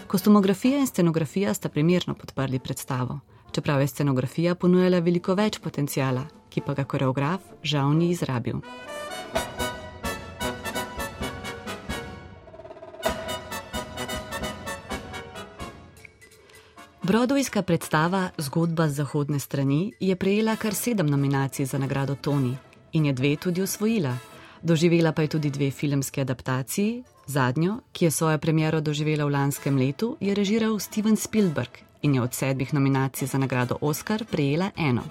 Kostumografija 0.06 0.78
in 0.78 0.86
scenografija 0.86 1.54
sta 1.54 1.68
primerno 1.68 2.14
podprli 2.14 2.58
predstavo, 2.58 3.20
čeprav 3.52 3.80
je 3.80 3.86
scenografija 3.86 4.54
ponujala 4.54 4.98
veliko 4.98 5.34
več 5.34 5.60
potencijala, 5.62 6.26
ki 6.50 6.60
pa 6.66 6.74
ga 6.74 6.84
koreograf 6.84 7.40
žal 7.62 7.94
ni 7.94 8.10
izrabil. 8.10 8.58
Brodovijska 17.02 17.62
predstava 17.62 18.30
Zgodba 18.38 18.88
z 18.88 18.94
zahodne 18.94 19.38
strani 19.38 19.92
je 20.00 20.16
prejela 20.16 20.56
kar 20.56 20.74
sedem 20.74 21.06
nominacij 21.06 21.66
za 21.66 21.78
nagrado 21.78 22.14
Tony 22.14 22.54
in 22.92 23.06
je 23.06 23.12
dve 23.12 23.36
tudi 23.36 23.62
osvojila. 23.62 24.33
Doživela 24.64 25.12
pa 25.12 25.22
je 25.22 25.28
tudi 25.28 25.50
dve 25.50 25.70
filmske 25.70 26.20
adaptaciji. 26.20 27.02
Zadnjo, 27.26 27.80
ki 27.92 28.04
je 28.04 28.10
svojo 28.10 28.38
premiero 28.38 28.80
doživela 28.80 29.24
v 29.24 29.32
lanskem 29.36 29.76
letu, 29.76 30.16
je 30.20 30.34
režiral 30.34 30.78
Steven 30.78 31.16
Spielberg 31.16 31.84
in 32.02 32.14
je 32.14 32.22
od 32.22 32.34
sedmih 32.34 32.74
nominacij 32.74 33.28
za 33.28 33.38
nagrado 33.38 33.76
Oscar 33.80 34.24
prejela 34.24 34.70
eno. 34.76 35.02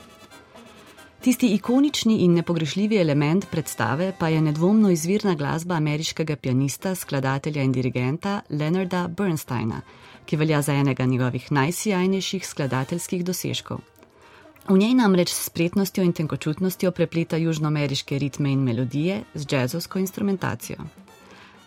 Tisti 1.22 1.54
ikonični 1.54 2.18
in 2.26 2.34
nepogrešljivi 2.34 2.97
element 2.97 3.45
predstave 3.51 4.14
pa 4.20 4.28
je 4.28 4.41
nedvomno 4.41 4.89
izvirna 4.89 5.36
glasba 5.36 5.76
ameriškega 5.76 6.36
pianista, 6.36 6.95
skladatelja 6.95 7.64
in 7.64 7.72
dirigenta 7.72 8.41
Leonarda 8.49 9.08
Bernsteina, 9.08 9.82
ki 10.26 10.36
velja 10.36 10.62
za 10.62 10.74
enega 10.74 11.06
njegovih 11.06 11.51
najsijajnejših 11.51 12.47
skladateljskih 12.47 13.26
dosežkov. 13.26 13.93
V 14.64 14.78
njej 14.80 14.93
namreč 14.95 15.36
s 15.36 15.51
spretnostjo 15.51 16.03
in 16.07 16.14
tenkočutnostjo 16.16 16.91
prepleta 16.95 17.36
južnoameriške 17.38 18.16
ritme 18.20 18.51
in 18.51 18.64
melodije 18.64 19.24
z 19.34 19.45
jazzovsko 19.51 19.99
instrumentacijo. 19.99 20.78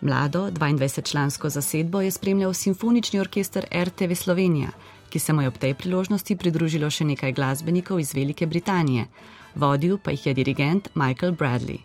Mlado, 0.00 0.48
22-člansko 0.50 1.48
zasedbo 1.48 2.00
je 2.00 2.10
spremljal 2.10 2.54
simfonični 2.54 3.20
orkester 3.20 3.66
RTV 3.84 4.14
Slovenija, 4.14 4.68
ki 5.10 5.18
se 5.18 5.32
mu 5.32 5.42
je 5.42 5.48
ob 5.48 5.58
tej 5.58 5.74
priložnosti 5.74 6.36
pridružilo 6.36 6.90
še 6.90 7.04
nekaj 7.04 7.32
glasbenikov 7.32 8.00
iz 8.00 8.14
Velike 8.14 8.46
Britanije, 8.46 9.06
vodil 9.54 9.98
pa 9.98 10.10
jih 10.10 10.26
je 10.26 10.34
dirigent 10.34 10.88
Michael 10.94 11.32
Bradley. 11.32 11.78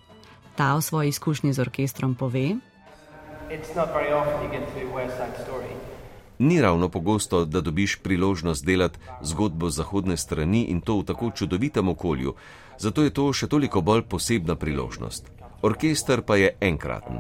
Ta 0.56 0.76
o 0.76 0.82
svoji 0.82 1.10
izkušnji 1.10 1.54
z 1.54 1.60
orkestrom 1.60 2.16
pove: 2.16 2.56
Ni 6.42 6.62
ravno 6.62 6.90
pogosto, 6.90 7.46
da 7.46 7.62
dobiš 7.62 7.96
priložnost 7.96 8.66
delati 8.66 9.00
zgodbo 9.22 9.70
zahodne 9.70 10.18
strani 10.18 10.64
in 10.64 10.80
to 10.82 10.98
v 11.00 11.04
tako 11.06 11.30
čudovitem 11.36 11.90
okolju, 11.90 12.34
zato 12.80 13.04
je 13.04 13.14
to 13.14 13.34
še 13.34 13.48
toliko 13.48 13.82
bolj 13.82 14.02
posebna 14.10 14.56
priložnost. 14.56 15.30
Orkester 15.62 16.24
pa 16.26 16.36
je 16.42 16.56
enkraten. 16.62 17.20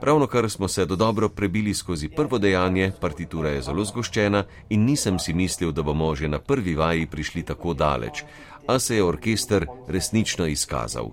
Ravno 0.00 0.26
kar 0.26 0.48
smo 0.50 0.68
se 0.68 0.86
do 0.86 0.96
dobro 0.96 1.28
prebili 1.28 1.74
skozi 1.74 2.08
prvo 2.08 2.38
dejanje, 2.38 2.92
partitura 3.00 3.52
je 3.52 3.62
zelo 3.62 3.84
zgoščena 3.84 4.44
in 4.70 4.86
nisem 4.88 5.18
si 5.18 5.34
mislil, 5.34 5.72
da 5.72 5.82
bomo 5.82 6.14
že 6.14 6.28
na 6.28 6.38
prvi 6.38 6.74
vaji 6.74 7.06
prišli 7.06 7.42
tako 7.42 7.74
daleč, 7.74 8.24
a 8.66 8.78
se 8.78 8.96
je 8.96 9.04
orkester 9.04 9.66
resnično 9.88 10.46
izkazal. 10.46 11.12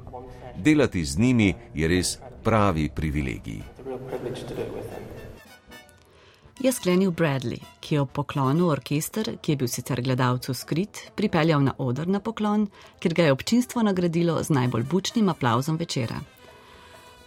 Delati 0.56 1.04
z 1.06 1.20
njimi 1.20 1.54
je 1.76 1.88
res 1.88 2.20
pravi 2.44 2.90
privilegij. 2.96 3.62
Je 6.60 6.72
sklenil 6.72 7.12
Bradley, 7.12 7.60
ki 7.80 7.96
je 7.96 8.02
ob 8.02 8.10
poklonu 8.12 8.66
orkester, 8.68 9.30
ki 9.42 9.52
je 9.52 9.58
bil 9.62 9.68
sicer 9.72 10.02
gledalcu 10.04 10.52
skrit, 10.54 11.00
pripeljal 11.16 11.64
na 11.64 11.72
oder 11.78 12.08
na 12.08 12.20
poklon, 12.20 12.66
ker 13.00 13.16
ga 13.16 13.30
je 13.30 13.32
občinstvo 13.32 13.80
nagradilo 13.88 14.36
z 14.44 14.52
najbolj 14.58 14.84
bučnim 14.92 15.30
aplauzom 15.32 15.78
večera. 15.80 16.20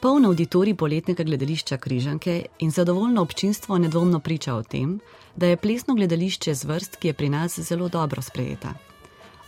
Poln 0.00 0.26
auditorij 0.28 0.76
poletnega 0.76 1.24
gledališča 1.24 1.78
Križanke 1.78 2.46
in 2.58 2.70
zadovoljno 2.70 3.22
občinstvo 3.22 3.78
nedvomno 3.78 4.20
priča 4.20 4.54
o 4.54 4.62
tem, 4.62 5.00
da 5.36 5.46
je 5.46 5.56
plesno 5.56 5.94
gledališče 5.94 6.54
zvrst, 6.54 6.96
ki 6.96 7.08
je 7.08 7.14
pri 7.14 7.28
nas 7.28 7.58
zelo 7.58 7.88
dobro 7.88 8.22
sprejeta. 8.22 8.74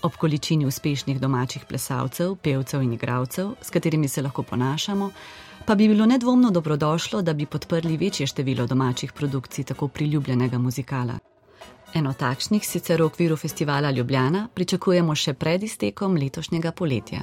Ob 0.03 0.17
količini 0.17 0.67
uspešnih 0.67 1.21
domačih 1.21 1.65
plesalcev, 1.69 2.37
pevcev 2.37 2.83
in 2.83 2.93
igralcev, 2.93 3.53
s 3.61 3.71
katerimi 3.71 4.09
se 4.09 4.23
lahko 4.23 4.43
ponašamo, 4.43 5.11
pa 5.67 5.75
bi 5.75 5.89
bilo 5.89 6.07
nedvomno 6.07 6.51
dobrodošlo, 6.51 7.23
da 7.23 7.33
bi 7.33 7.47
podprli 7.47 7.97
večje 7.97 8.27
število 8.27 8.67
domačih 8.67 9.13
produkcij 9.13 9.65
tako 9.65 9.89
priljubljenega 9.89 10.59
muzikala. 10.59 11.19
Eno 11.95 12.13
takšnih 12.13 12.67
sicer 12.67 13.03
v 13.03 13.07
okviru 13.07 13.37
festivala 13.37 13.91
Ljubljana 13.91 14.49
pričakujemo 14.55 15.15
še 15.15 15.35
pred 15.35 15.63
iztekom 15.63 16.17
letošnjega 16.17 16.73
poletja. 16.73 17.23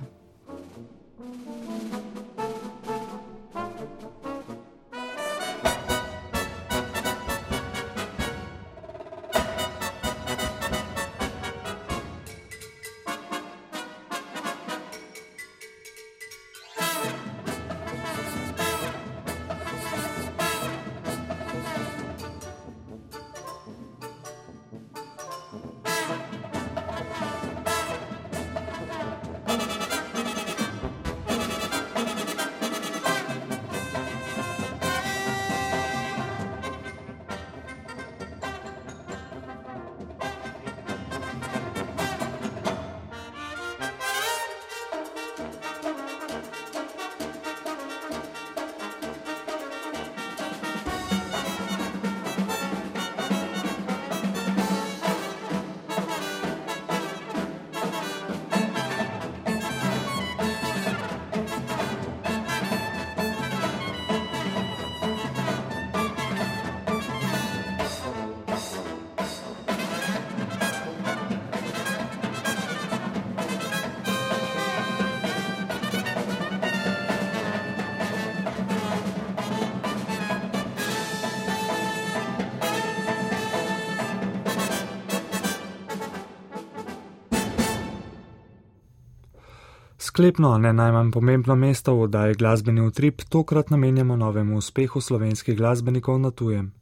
Sklepno, 90.11 90.57
ne 90.57 90.73
najmanj 90.73 91.11
pomembno 91.11 91.55
mesto 91.55 91.93
v 91.95 92.01
oddaji 92.03 92.35
Glasbeni 92.35 92.81
utrip 92.83 93.21
tokrat 93.29 93.69
namenjamo 93.69 94.15
novemu 94.15 94.57
uspehu 94.57 95.01
slovenskih 95.01 95.55
glasbenikov 95.57 96.19
na 96.19 96.31
tujem. 96.31 96.73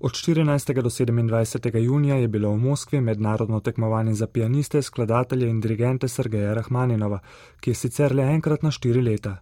Od 0.00 0.12
14. 0.12 0.72
do 0.82 0.88
27. 0.88 1.78
junija 1.78 2.16
je 2.16 2.28
bilo 2.28 2.50
v 2.50 2.56
Moskvi 2.56 3.00
mednarodno 3.00 3.60
tekmovanje 3.60 4.14
za 4.14 4.26
pianiste, 4.26 4.82
skladatelje 4.82 5.48
in 5.48 5.60
dirigente 5.60 6.08
Sergeja 6.08 6.54
Rahmaninova, 6.54 7.18
ki 7.60 7.70
je 7.70 7.74
sicer 7.74 8.14
le 8.14 8.22
enkrat 8.22 8.62
na 8.62 8.70
štiri 8.70 9.02
leta. 9.02 9.36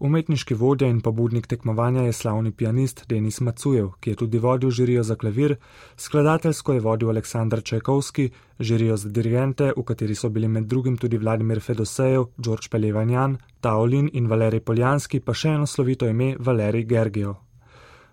Umetniški 0.00 0.54
vodja 0.56 0.88
in 0.88 1.02
pobudnik 1.04 1.46
tekmovanja 1.46 2.02
je 2.06 2.12
slavni 2.16 2.50
pianist 2.56 3.02
Denis 3.08 3.40
Macujev, 3.40 3.90
ki 4.00 4.10
je 4.10 4.16
tudi 4.22 4.38
vodil 4.38 4.70
žirijo 4.70 5.02
za 5.02 5.16
klavir, 5.16 5.56
skladateljsko 5.96 6.72
je 6.72 6.80
vodil 6.80 7.10
Aleksandr 7.10 7.60
Čajkovski, 7.62 8.30
žirijo 8.60 8.96
za 8.96 9.08
dirigente, 9.08 9.72
v 9.76 9.84
kateri 9.84 10.14
so 10.14 10.28
bili 10.28 10.48
med 10.48 10.64
drugim 10.64 10.96
tudi 10.96 11.18
Vladimir 11.18 11.60
Fedosejev, 11.60 12.24
George 12.38 12.70
Pelevanjan, 12.70 13.36
Taolin 13.60 14.08
in 14.12 14.26
Valerij 14.26 14.64
Poljanski, 14.64 15.20
pa 15.20 15.36
še 15.36 15.52
eno 15.58 15.66
slovito 15.66 16.08
ime 16.08 16.32
Valerij 16.38 16.88
Gergijo. 16.88 17.49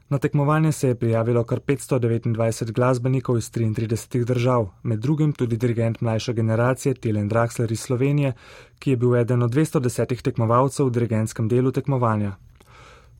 Na 0.10 0.18
tekmovanje 0.18 0.72
se 0.72 0.88
je 0.88 0.96
prijavilo 0.96 1.44
kar 1.44 1.60
529 1.60 2.72
glasbenikov 2.72 3.38
iz 3.38 3.52
33 3.52 4.24
držav, 4.24 4.70
med 4.84 5.00
drugim 5.00 5.34
tudi 5.34 5.58
dirigent 5.58 6.02
mlajše 6.02 6.34
generacije 6.34 6.94
Tilen 6.94 7.30
Draxler 7.30 7.72
iz 7.72 7.80
Slovenije, 7.80 8.34
ki 8.80 8.90
je 8.90 8.98
bil 8.98 9.16
eden 9.16 9.44
od 9.44 9.52
210 9.52 10.22
tekmovalcev 10.22 10.86
v 10.86 10.92
dirigentskem 10.92 11.48
delu 11.48 11.72
tekmovanja. 11.72 12.36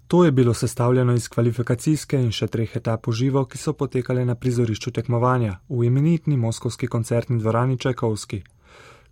To 0.08 0.26
je 0.26 0.32
bilo 0.32 0.54
sestavljeno 0.54 1.14
iz 1.14 1.28
kvalifikacijske 1.30 2.18
in 2.18 2.32
še 2.32 2.48
treh 2.48 2.76
etap 2.76 3.08
uživo, 3.08 3.46
ki 3.46 3.58
so 3.58 3.74
potekale 3.74 4.26
na 4.26 4.36
prizorišču 4.36 4.92
tekmovanja 4.92 5.58
v 5.70 5.84
imenitni 5.84 6.38
moskovski 6.38 6.88
koncertni 6.88 7.40
dvorani 7.40 7.78
Čajkovski. 7.78 8.44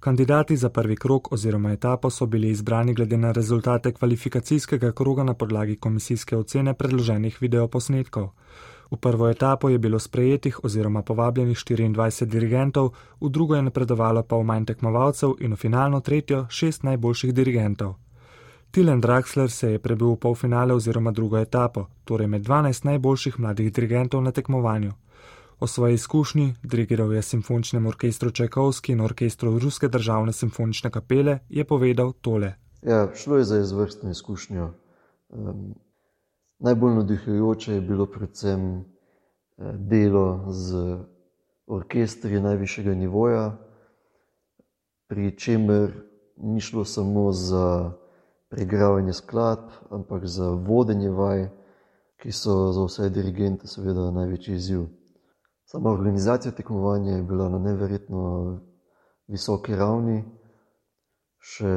Kandidati 0.06 0.58
za 0.58 0.70
prvi 0.70 0.95
krok 0.95 1.32
oziroma 1.32 1.72
etapo 1.72 2.10
so 2.10 2.26
bili 2.26 2.49
izbrani 2.49 2.93
glede 2.93 3.18
na 3.18 3.32
rezultate 3.32 3.91
kvalifikacijskega 3.91 4.91
kroga 4.91 5.24
na 5.24 5.34
podlagi 5.34 5.76
komisijske 5.76 6.38
ocene 6.38 6.74
predloženih 6.74 7.38
videoposnetkov. 7.41 8.28
V 8.91 8.97
prvo 8.97 9.30
etapo 9.30 9.70
je 9.70 9.78
bilo 9.78 9.99
sprejetih 9.99 10.60
oziroma 10.64 11.01
povabljenih 11.01 11.58
24 11.58 12.26
dirigentov, 12.26 12.91
v 13.22 13.30
drugo 13.30 13.56
je 13.56 13.62
napredovalo 13.62 14.24
pa 14.24 14.36
v 14.36 14.43
manj 14.43 14.66
tekmovalcev 14.66 15.34
in 15.39 15.53
v 15.53 15.56
finalno 15.56 15.99
tretjo 15.99 16.45
šest 16.49 16.84
najboljših 16.84 17.34
dirigentov. 17.34 17.95
Tilen 18.72 19.01
Draxler 19.01 19.49
se 19.49 19.72
je 19.72 19.80
prebil 19.80 20.12
v 20.12 20.20
polfinale 20.20 20.74
oziroma 20.74 21.12
drugo 21.12 21.38
etapo, 21.38 21.88
torej 22.03 22.28
med 22.28 22.43
12 22.43 22.86
najboljših 22.86 23.39
mladih 23.39 23.74
dirigentov 23.74 24.22
na 24.22 24.32
tekmovanju. 24.32 24.93
O 25.60 25.68
svoji 25.68 25.93
izkušnji, 25.93 26.56
dirigiral 26.64 27.14
je 27.14 27.22
simfoničnemu 27.22 27.89
orkestru 27.89 28.32
Čajkovski 28.32 28.91
in 28.91 29.01
orkestru 29.01 29.60
Ruske 29.60 29.88
državne 29.88 30.34
simfonične 30.34 30.91
kapele, 30.91 31.39
je 31.49 31.66
povedal 31.66 32.14
tole. 32.14 32.53
Ja, 32.82 33.10
šlo 33.16 33.38
je 33.38 33.43
za 33.43 33.60
izvrstno 33.60 34.12
izkušnjo. 34.12 34.74
Um, 35.30 35.76
najbolj 36.60 36.93
navdihujoče 36.93 37.74
je 37.74 37.82
bilo 37.82 38.06
predvsem 38.06 38.66
uh, 38.78 38.86
delo 39.76 40.45
z 40.51 40.97
orkestri 41.68 42.41
najvišjega 42.41 42.93
nivoja, 42.93 43.58
pri 45.08 45.38
čemer 45.38 45.93
ni 46.38 46.60
šlo 46.60 46.86
samo 46.86 47.32
za 47.32 47.91
preigravanje 48.49 49.14
skladb, 49.14 49.70
ampak 49.89 50.26
za 50.26 50.49
vodenje 50.49 51.10
vaj, 51.10 51.49
ki 52.22 52.32
so 52.32 52.72
za 52.72 52.86
vse 52.86 53.10
dirigente 53.10 53.68
seveda 53.68 54.12
največji 54.12 54.56
izziv. 54.56 54.86
Sama 55.66 55.91
organizacija 55.91 56.51
tekmovanja 56.51 57.16
je 57.16 57.24
bila 57.24 57.49
na 57.49 57.59
neverjetno 57.59 58.22
visoki 59.28 59.76
ravni, 59.76 60.20
še 61.41 61.72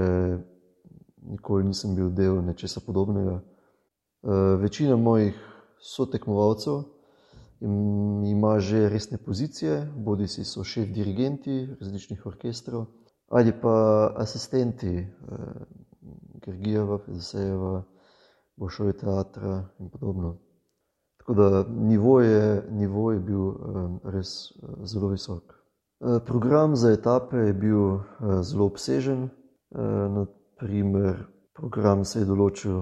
nikoli 1.29 1.65
nisem 1.69 1.95
bil 1.97 2.11
del 2.13 2.43
nečesa 2.45 2.83
podobnega. 2.85 3.39
E, 3.41 4.37
večina 4.61 4.97
mojih 4.97 5.39
sotekmovalcev 5.81 6.83
ima 8.29 8.59
že 8.61 8.89
resne 8.89 9.19
pozicije, 9.19 9.93
bodi 9.97 10.29
si 10.29 10.45
so 10.45 10.65
šef 10.65 10.89
dirigenti 10.95 11.67
različnih 11.81 12.27
orkestrov 12.27 12.87
ali 13.29 13.53
pa 13.61 14.13
asistenti 14.17 14.93
e, 14.97 15.07
Gergijeva, 16.45 16.99
Fezesejeva, 16.99 17.83
Bošovi 18.57 18.93
teatra 18.93 19.69
in 19.79 19.91
podobno. 19.91 20.48
Tako 21.29 21.41
da 21.41 21.65
nivo 21.69 22.21
je, 22.21 22.67
nivo 22.71 23.13
je 23.13 23.21
bil 23.21 23.53
res 24.05 24.29
zelo 24.85 25.09
visok. 25.09 25.53
Program 26.27 26.77
za 26.77 26.89
etape 26.91 27.37
je 27.37 27.53
bil 27.53 27.99
zelo 28.41 28.65
obsežen. 28.65 29.29
Naprimer, 30.09 31.27
program 31.53 32.05
se 32.09 32.23
je 32.23 32.29
določil 32.31 32.81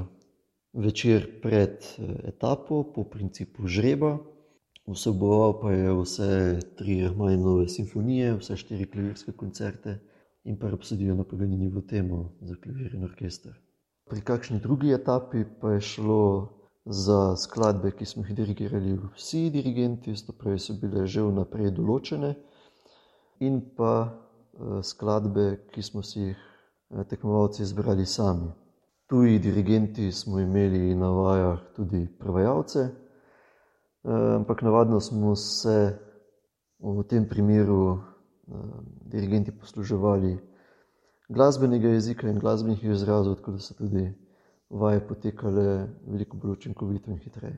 večer 0.79 1.27
pred 1.43 1.83
etapo 2.23 2.85
po 2.95 3.09
principu 3.11 3.67
žreba, 3.67 4.15
vseboval 4.87 5.59
pa 5.59 5.73
je 5.75 5.95
vse 5.99 6.31
tri 6.79 7.01
Rahmanjove 7.03 7.67
simfonije, 7.67 8.37
vse 8.39 8.61
štiri 8.63 8.87
klavirske 8.87 9.35
koncerte 9.35 9.99
in 10.47 10.55
pa 10.55 10.71
obsedijo 10.71 11.19
na 11.19 11.27
Paganini 11.27 11.67
v 11.67 11.83
temo 11.83 12.37
za 12.47 12.55
klavir 12.63 12.95
in 12.95 13.11
orkester. 13.11 13.59
Pri 14.07 14.23
kakšni 14.23 14.63
drugi 14.63 14.95
etapi 14.95 15.43
pa 15.59 15.75
je 15.75 15.81
šlo 15.81 16.23
za 16.87 17.37
skladbe, 17.37 17.91
ki 17.91 18.07
smo 18.07 18.23
jih 18.23 18.37
dirigirali 18.37 18.99
vsi 19.15 19.51
dirigenti, 19.51 20.15
to 20.27 20.33
pravi, 20.33 20.59
so 20.59 20.75
bile 20.79 21.07
že 21.07 21.23
vnaprej 21.23 21.73
določene, 21.75 22.37
in 23.43 23.59
pa 23.77 23.95
uh, 24.07 24.79
skladbe, 24.83 25.67
ki 25.75 25.83
smo 25.83 26.03
si 26.07 26.21
jih 26.21 26.39
uh, 26.39 27.03
tekmovalci 27.11 27.63
izbrali 27.67 28.07
sami. 28.07 28.53
Tuji 29.11 29.39
dirigenti 29.39 30.13
smo 30.13 30.39
imeli 30.41 30.95
na 30.95 31.11
vajah 31.11 31.59
tudi 31.75 32.07
prevajalce, 32.19 32.87
uh, 32.87 34.37
ampak 34.39 34.63
navadno 34.63 35.01
smo 35.01 35.35
se 35.35 35.99
v 36.79 37.03
tem 37.09 37.27
primeru 37.29 37.99
dirigenti 39.11 39.51
posluževali 39.51 40.37
glasbenega 41.29 41.89
jezika 41.89 42.29
in 42.29 42.39
glasbenih 42.39 42.85
izrazov, 42.85 43.35
tako 43.41 43.53
da 43.53 43.59
so 43.59 43.75
tudi 43.75 44.13
vaje 44.71 45.09
potekale 45.09 45.89
veliko 46.07 46.37
bolj 46.37 46.53
učinkovito 46.53 47.11
in 47.11 47.19
hitreje. 47.19 47.57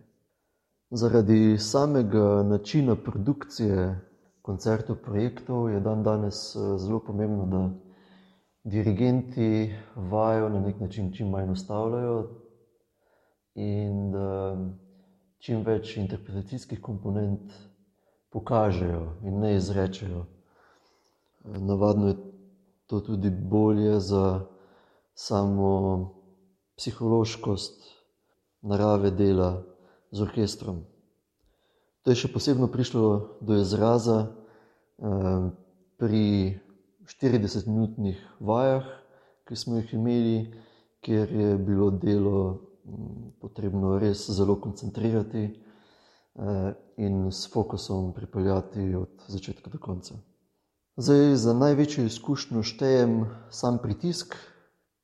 Zaradi 0.90 1.58
samega 1.58 2.42
načina 2.42 2.96
produkcije 2.96 4.00
koncertov, 4.42 4.96
projektov 5.04 5.70
je 5.70 5.80
dan 5.80 6.02
danes 6.02 6.56
eh, 6.56 6.78
zelo 6.78 7.00
pomembno, 7.00 7.46
da 7.46 7.70
dirigenti 8.64 9.74
vajo 9.96 10.48
na 10.48 10.60
nek 10.60 10.80
način 10.80 11.12
čim 11.12 11.28
manj 11.30 11.50
ustavljajo 11.52 12.28
in 13.54 14.10
da 14.12 14.56
čim 15.38 15.62
več 15.64 15.96
interpretacijskih 15.96 16.80
komponent 16.80 17.52
pokažejo 18.32 19.16
in 19.22 19.40
ne 19.40 19.54
izrečejo. 19.56 20.24
Navadno 21.44 22.08
je 22.08 22.16
to 22.86 23.00
tudi 23.00 23.30
bolje 23.30 24.00
za 24.00 24.40
samo 25.14 26.17
psihološkost 26.78 27.82
narave 28.62 29.10
dela 29.10 29.62
z 30.10 30.22
orkestrom. 30.22 30.84
To 32.02 32.14
je 32.14 32.22
še 32.22 32.30
posebno 32.32 32.70
prišlo 32.72 33.02
do 33.44 33.58
izraza 33.58 34.30
eh, 34.30 35.50
pri 35.98 36.24
40-minutnih 37.08 38.20
vajah, 38.40 38.86
ki 39.48 39.56
smo 39.56 39.80
jih 39.80 39.94
imeli, 39.96 40.38
kjer 41.04 41.32
je 41.32 41.50
bilo 41.58 41.90
delo 41.90 42.40
mm, 42.84 43.40
potrebno 43.42 43.98
res 43.98 44.28
zelo 44.30 44.58
koncentrirati 44.60 45.44
eh, 45.48 46.70
in 47.02 47.28
s 47.32 47.50
fokusom 47.50 48.12
pripeljati 48.14 48.94
od 48.94 49.28
začetka 49.28 49.70
do 49.70 49.82
konca. 49.82 50.18
Zdaj, 50.98 51.36
za 51.38 51.54
največjo 51.54 52.08
izkušnjo 52.10 52.62
štejem 52.66 53.20
sam 53.54 53.78
pritisk, 53.78 54.34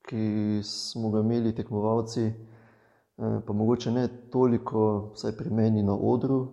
ki 0.09 0.61
smo 0.63 1.11
ga 1.11 1.21
imeli 1.21 1.55
tekmovalci, 1.55 2.23
eh, 2.23 3.41
pa 3.47 3.53
mogoče 3.53 3.91
ne 3.91 4.09
toliko, 4.31 5.11
vsaj 5.15 5.37
pri 5.37 5.51
meni 5.51 5.83
na 5.83 5.97
odru, 5.97 6.47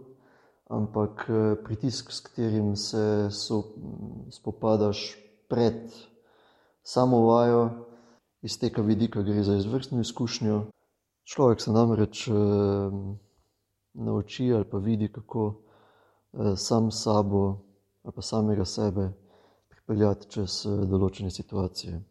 ampak 0.69 1.25
eh, 1.29 1.55
pritisk, 1.63 2.11
s 2.11 2.19
katerim 2.19 2.75
se 2.75 3.27
so, 3.31 3.63
spopadaš 4.31 5.17
pred 5.49 5.91
samo 6.83 7.25
vajo, 7.27 7.69
iz 8.41 8.59
tega 8.59 8.81
vidika 8.81 9.21
gre 9.21 9.43
za 9.43 9.55
izvrstno 9.55 10.01
izkušnjo. 10.01 10.61
Človek 11.23 11.61
se 11.61 11.71
namreč 11.71 12.27
eh, 12.27 12.33
nauči 13.93 14.53
ali 14.53 14.65
pa 14.71 14.77
vidi, 14.77 15.11
kako 15.11 15.53
sam 16.55 16.91
sabo 16.91 17.59
ali 18.03 18.13
pa 18.15 18.21
samega 18.21 18.65
sebe 18.65 19.09
pripeljati 19.69 20.29
čez 20.31 20.63
določene 20.65 21.29
situacije. 21.29 22.10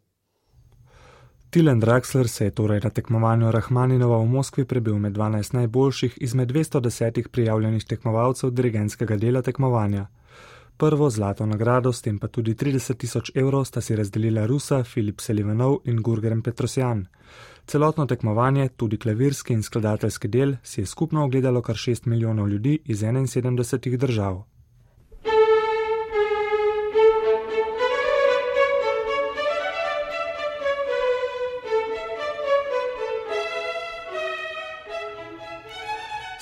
Tilen 1.51 1.81
Draxler 1.81 2.29
se 2.29 2.45
je 2.45 2.51
torej 2.51 2.81
na 2.85 2.91
tekmovanju 2.91 3.51
Rahmaninova 3.51 4.19
v 4.19 4.27
Moskvi 4.27 4.65
prebil 4.65 4.99
med 4.99 5.13
12 5.13 5.55
najboljših 5.55 6.19
izmed 6.21 6.49
210 6.53 7.29
prijavljenih 7.29 7.85
tekmovalcev 7.85 8.51
dirigentskega 8.51 9.17
dela 9.17 9.43
tekmovanja. 9.43 10.07
Prvo 10.77 11.11
zlato 11.11 11.47
nagrado, 11.47 11.93
s 11.93 12.03
tem 12.03 12.19
pa 12.19 12.29
tudi 12.29 12.55
30 12.55 12.97
tisoč 12.97 13.33
evrov, 13.35 13.65
sta 13.65 13.81
si 13.81 13.97
razdelila 13.97 14.47
Rusa 14.47 14.85
Filip 14.85 15.21
Selivanov 15.21 15.81
in 15.85 16.03
Gurgeren 16.03 16.43
Petrosjan. 16.43 17.07
Celotno 17.67 18.07
tekmovanje, 18.07 18.69
tudi 18.69 18.97
klavirski 18.99 19.53
in 19.53 19.63
skladateljski 19.63 20.29
del, 20.29 20.55
si 20.63 20.81
je 20.81 20.87
skupno 20.87 21.25
ogledalo 21.25 21.63
kar 21.63 21.75
6 21.75 22.07
milijonov 22.07 22.49
ljudi 22.49 22.79
iz 22.85 23.03
71 23.03 23.97
držav. 23.97 24.43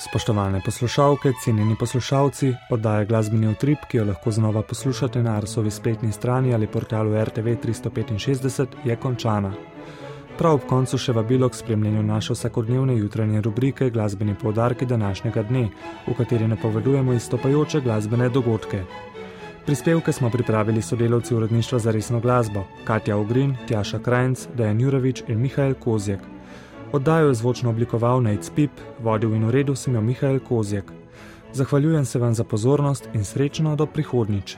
Spoštovane 0.09 0.61
poslušalke, 0.65 1.33
cenjeni 1.43 1.75
poslušalci, 1.79 2.53
oddaja 2.69 3.05
glasbeni 3.05 3.47
utrip, 3.47 3.83
ki 3.89 3.97
jo 3.97 4.05
lahko 4.05 4.31
znova 4.31 4.63
poslušate 4.65 5.21
na 5.23 5.35
Arsovi 5.37 5.71
spletni 5.71 6.11
strani 6.11 6.53
ali 6.53 6.67
portalu 6.67 7.13
RTV 7.23 7.53
365, 7.65 8.65
je 8.85 8.95
končana. 8.95 9.51
Prav 10.37 10.57
ob 10.57 10.65
koncu 10.65 10.97
še 10.97 11.13
vabilo 11.13 11.49
k 11.49 11.59
spremljanju 11.59 12.01
naše 12.03 12.33
vsakodnevne 12.33 12.95
jutranje 12.97 13.41
rubrike 13.41 13.89
Glasbeni 13.89 14.33
povdarki 14.35 14.85
današnjega 14.85 15.43
dne, 15.43 15.67
v 16.07 16.17
kateri 16.17 16.47
napovedujemo 16.47 17.13
izstopajoče 17.13 17.81
glasbene 17.81 18.29
dogodke. 18.29 18.81
Prispevke 19.65 20.11
smo 20.11 20.29
pripravili 20.29 20.81
sodelavci 20.81 21.35
uredništva 21.35 21.79
za 21.79 21.91
resno 21.91 22.19
glasbo: 22.19 22.65
Katja 22.83 23.17
Ogrin, 23.17 23.55
Tjaša 23.67 23.99
Krajnc, 23.99 24.47
Dejan 24.57 24.81
Jurovič 24.81 25.23
in 25.27 25.37
Mihajl 25.37 25.73
Kozjek. 25.73 26.38
Oddajo 26.91 27.27
je 27.27 27.33
zvočno 27.33 27.69
oblikoval 27.69 28.21
Nate 28.21 28.49
Pip, 28.55 28.71
vodil 28.99 29.33
in 29.33 29.43
uredil 29.43 29.75
sem 29.75 29.95
jo 29.95 30.01
Mihajl 30.01 30.39
Kozjek. 30.39 30.91
Zahvaljujem 31.53 32.05
se 32.05 32.19
vam 32.19 32.33
za 32.33 32.43
pozornost 32.43 33.09
in 33.13 33.25
srečno 33.25 33.75
do 33.75 33.85
prihodnič. 33.85 34.57